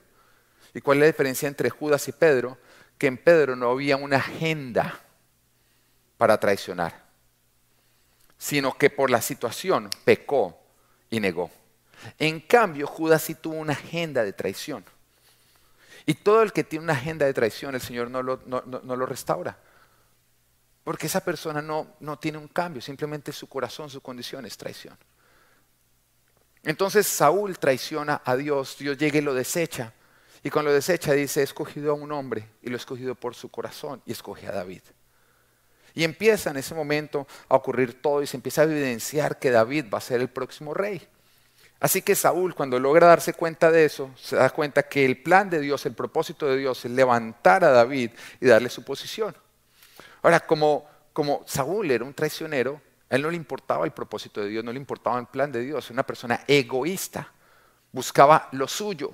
[0.75, 2.59] ¿Y cuál es la diferencia entre Judas y Pedro?
[2.99, 5.01] que en Pedro no había una agenda
[6.17, 7.05] para traicionar,
[8.39, 10.59] sino que por la situación pecó
[11.11, 11.51] y negó.
[12.19, 14.85] En cambio, Judas sí tuvo una agenda de traición.
[16.07, 19.07] Y todo el que tiene una agenda de traición, el Señor no lo, no, lo
[19.07, 19.59] restaura.
[20.85, 24.97] Porque esa persona no, no tiene un cambio, simplemente su corazón, su condición es traición.
[26.63, 29.93] Entonces Saúl traiciona a Dios, Dios llega y lo desecha.
[30.45, 33.35] Y cuando lo desecha dice, he escogido a un hombre y lo he escogido por
[33.35, 34.83] su corazón y escoge a David.
[35.93, 39.87] Y empieza en ese momento a ocurrir todo y se empieza a evidenciar que David
[39.93, 41.09] va a ser el próximo rey.
[41.79, 45.51] Así que Saúl, cuando logra darse cuenta de eso, se da cuenta que el plan
[45.51, 49.37] de Dios, el propósito de Dios es levantar a David y darle su posición.
[50.23, 54.49] Ahora, como, como Saúl era un traicionero, a él no le importaba el propósito de
[54.49, 57.31] Dios, no le importaba el plan de Dios, una persona egoísta,
[57.93, 59.13] buscaba lo suyo.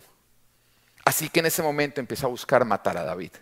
[1.05, 3.33] Así que en ese momento empieza a buscar matar a David.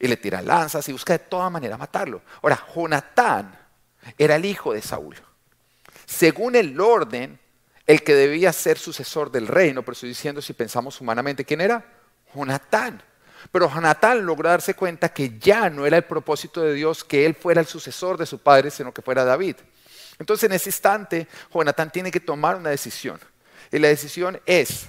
[0.00, 2.22] Y le tira lanzas y busca de toda manera matarlo.
[2.42, 3.56] Ahora, Jonatán
[4.16, 5.16] era el hijo de Saúl.
[6.06, 7.38] Según el orden,
[7.88, 11.82] el que debía ser sucesor del reino, pero estoy diciendo si pensamos humanamente, ¿quién era?
[12.34, 13.02] Jonatán.
[13.50, 17.34] Pero Jonatán logró darse cuenta que ya no era el propósito de Dios que él
[17.34, 19.56] fuera el sucesor de su padre, sino que fuera David.
[20.18, 23.18] Entonces en ese instante, Jonatán tiene que tomar una decisión.
[23.72, 24.84] Y la decisión es,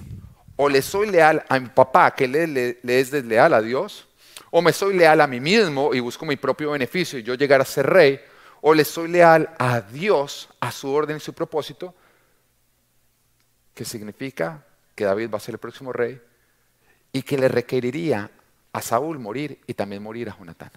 [0.56, 4.08] o le soy leal a mi papá, que le, le es desleal a Dios,
[4.50, 7.62] o me soy leal a mí mismo y busco mi propio beneficio y yo llegar
[7.62, 8.20] a ser rey,
[8.60, 11.94] o le soy leal a Dios, a su orden y su propósito,
[13.80, 14.62] que significa
[14.94, 16.20] que David va a ser el próximo rey
[17.12, 18.30] y que le requeriría
[18.74, 20.70] a Saúl morir y también morir a Jonatán.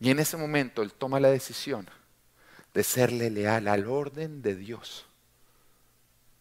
[0.00, 1.86] Y en ese momento él toma la decisión
[2.72, 5.04] de serle leal al orden de Dios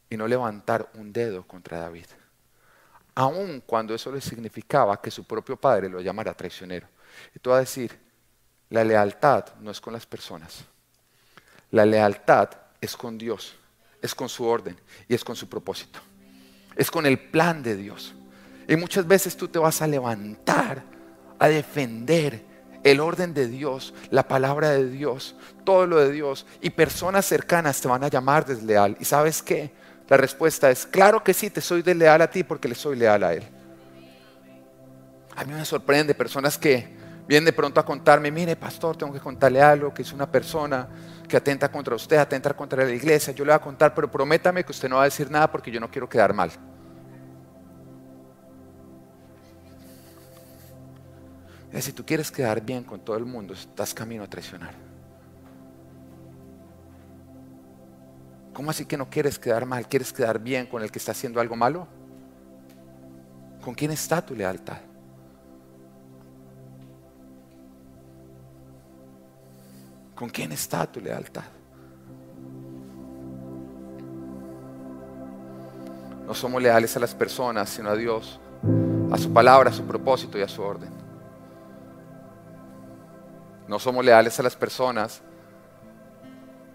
[0.09, 2.05] y no levantar un dedo contra David.
[3.15, 6.87] Aun cuando eso le significaba que su propio padre lo llamara traicionero.
[7.35, 7.99] Y tú vas a decir,
[8.69, 10.63] la lealtad no es con las personas.
[11.71, 12.49] La lealtad
[12.79, 13.57] es con Dios,
[14.03, 14.77] es con su orden
[15.07, 15.99] y es con su propósito.
[16.75, 18.13] Es con el plan de Dios.
[18.67, 20.83] Y muchas veces tú te vas a levantar
[21.39, 22.43] a defender
[22.83, 26.45] el orden de Dios, la palabra de Dios, todo lo de Dios.
[26.61, 28.97] Y personas cercanas te van a llamar desleal.
[28.99, 29.71] ¿Y sabes qué?
[30.09, 33.23] La respuesta es, claro que sí, te soy desleal a ti porque le soy leal
[33.23, 33.43] a Él.
[35.33, 36.93] A mí me sorprende personas que
[37.25, 40.89] vienen de pronto a contarme, mire pastor, tengo que contarle algo, que es una persona
[41.27, 43.33] que atenta contra usted, atenta contra la iglesia.
[43.33, 45.71] Yo le voy a contar, pero prométame que usted no va a decir nada porque
[45.71, 46.51] yo no quiero quedar mal.
[51.81, 54.75] si tú quieres quedar bien con todo el mundo, estás camino a traicionar.
[58.53, 59.87] ¿Cómo así que no quieres quedar mal?
[59.87, 61.87] ¿Quieres quedar bien con el que está haciendo algo malo?
[63.63, 64.77] ¿Con quién está tu lealtad?
[70.15, 71.43] ¿Con quién está tu lealtad?
[76.25, 78.39] No somos leales a las personas, sino a Dios,
[79.11, 80.91] a su palabra, a su propósito y a su orden.
[83.67, 85.21] No somos leales a las personas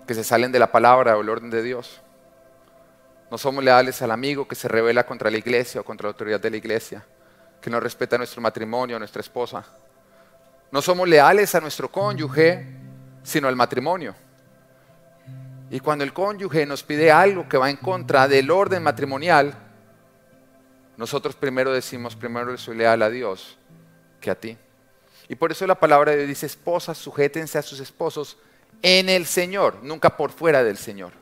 [0.06, 2.00] que se salen de la palabra o el orden de Dios.
[3.30, 6.40] No somos leales al amigo que se revela contra la iglesia o contra la autoridad
[6.40, 7.04] de la iglesia,
[7.60, 9.64] que no respeta nuestro matrimonio o nuestra esposa.
[10.70, 12.66] No somos leales a nuestro cónyuge,
[13.28, 14.14] sino al matrimonio.
[15.70, 19.54] Y cuando el cónyuge nos pide algo que va en contra del orden matrimonial,
[20.96, 23.58] nosotros primero decimos, primero soy leal a Dios
[24.18, 24.56] que a ti.
[25.28, 28.38] Y por eso la palabra de Dios dice, esposas, sujétense a sus esposos
[28.80, 31.12] en el Señor, nunca por fuera del Señor.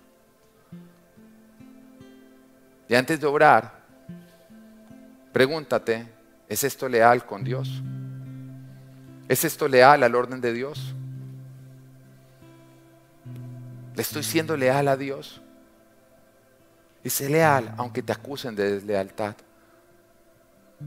[2.88, 3.80] Y antes de obrar,
[5.32, 6.06] pregúntate,
[6.48, 7.82] ¿es esto leal con Dios?
[9.28, 10.94] ¿Es esto leal al orden de Dios?
[13.96, 15.40] ¿Le estoy siendo leal a Dios?
[17.02, 19.34] Y sé leal aunque te acusen de deslealtad.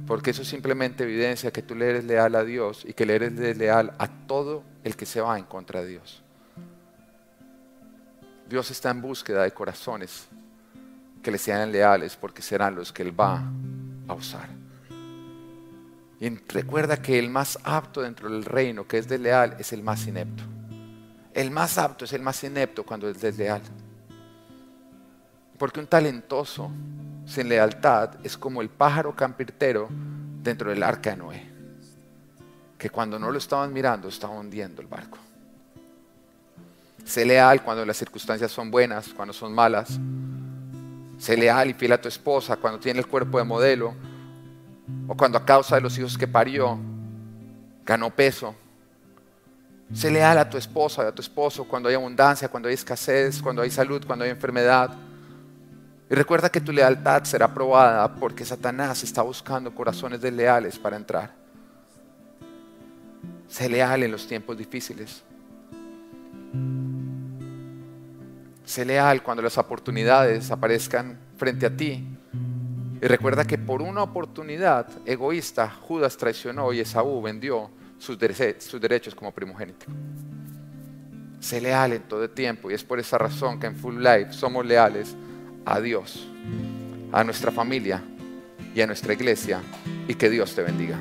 [0.06, 3.34] Porque eso simplemente evidencia que tú le eres leal a Dios y que le eres
[3.58, 6.22] leal a todo el que se va en contra de Dios.
[8.48, 10.28] Dios está en búsqueda de corazones
[11.24, 13.42] que le sean leales porque serán los que Él va
[14.08, 14.50] a usar.
[16.20, 20.06] Y recuerda que el más apto dentro del reino, que es desleal, es el más
[20.06, 20.44] inepto.
[21.34, 23.62] El más apto es el más inepto cuando es desleal.
[25.58, 26.72] Porque un talentoso
[27.26, 29.88] sin lealtad es como el pájaro campirtero
[30.42, 31.50] dentro del arca de Noé,
[32.78, 35.18] que cuando no lo estaban mirando estaba hundiendo el barco.
[37.06, 40.00] Sé leal cuando las circunstancias son buenas, cuando son malas.
[41.18, 43.94] Sé leal y fiel a tu esposa cuando tiene el cuerpo de modelo
[45.08, 46.80] o cuando a causa de los hijos que parió
[47.86, 48.56] ganó peso.
[49.94, 53.64] Sé leal a tu esposa a tu esposo cuando hay abundancia, cuando hay escasez, cuando
[53.64, 54.92] hay salud, cuando hay enfermedad.
[56.10, 61.34] Y recuerda que tu lealtad será probada porque Satanás está buscando corazones desleales para entrar.
[63.48, 65.24] Sé leal en los tiempos difíciles.
[68.64, 72.08] Sé leal cuando las oportunidades aparezcan frente a ti.
[73.02, 78.18] Y recuerda que por una oportunidad egoísta, Judas traicionó y Esaú vendió sus,
[78.60, 79.86] sus derechos como primogénito.
[81.40, 84.34] Sé leal en todo el tiempo y es por esa razón que en Full Life
[84.34, 85.16] somos leales
[85.66, 86.28] a Dios,
[87.12, 88.02] a nuestra familia
[88.74, 89.62] y a nuestra iglesia
[90.08, 90.98] y que Dios te bendiga.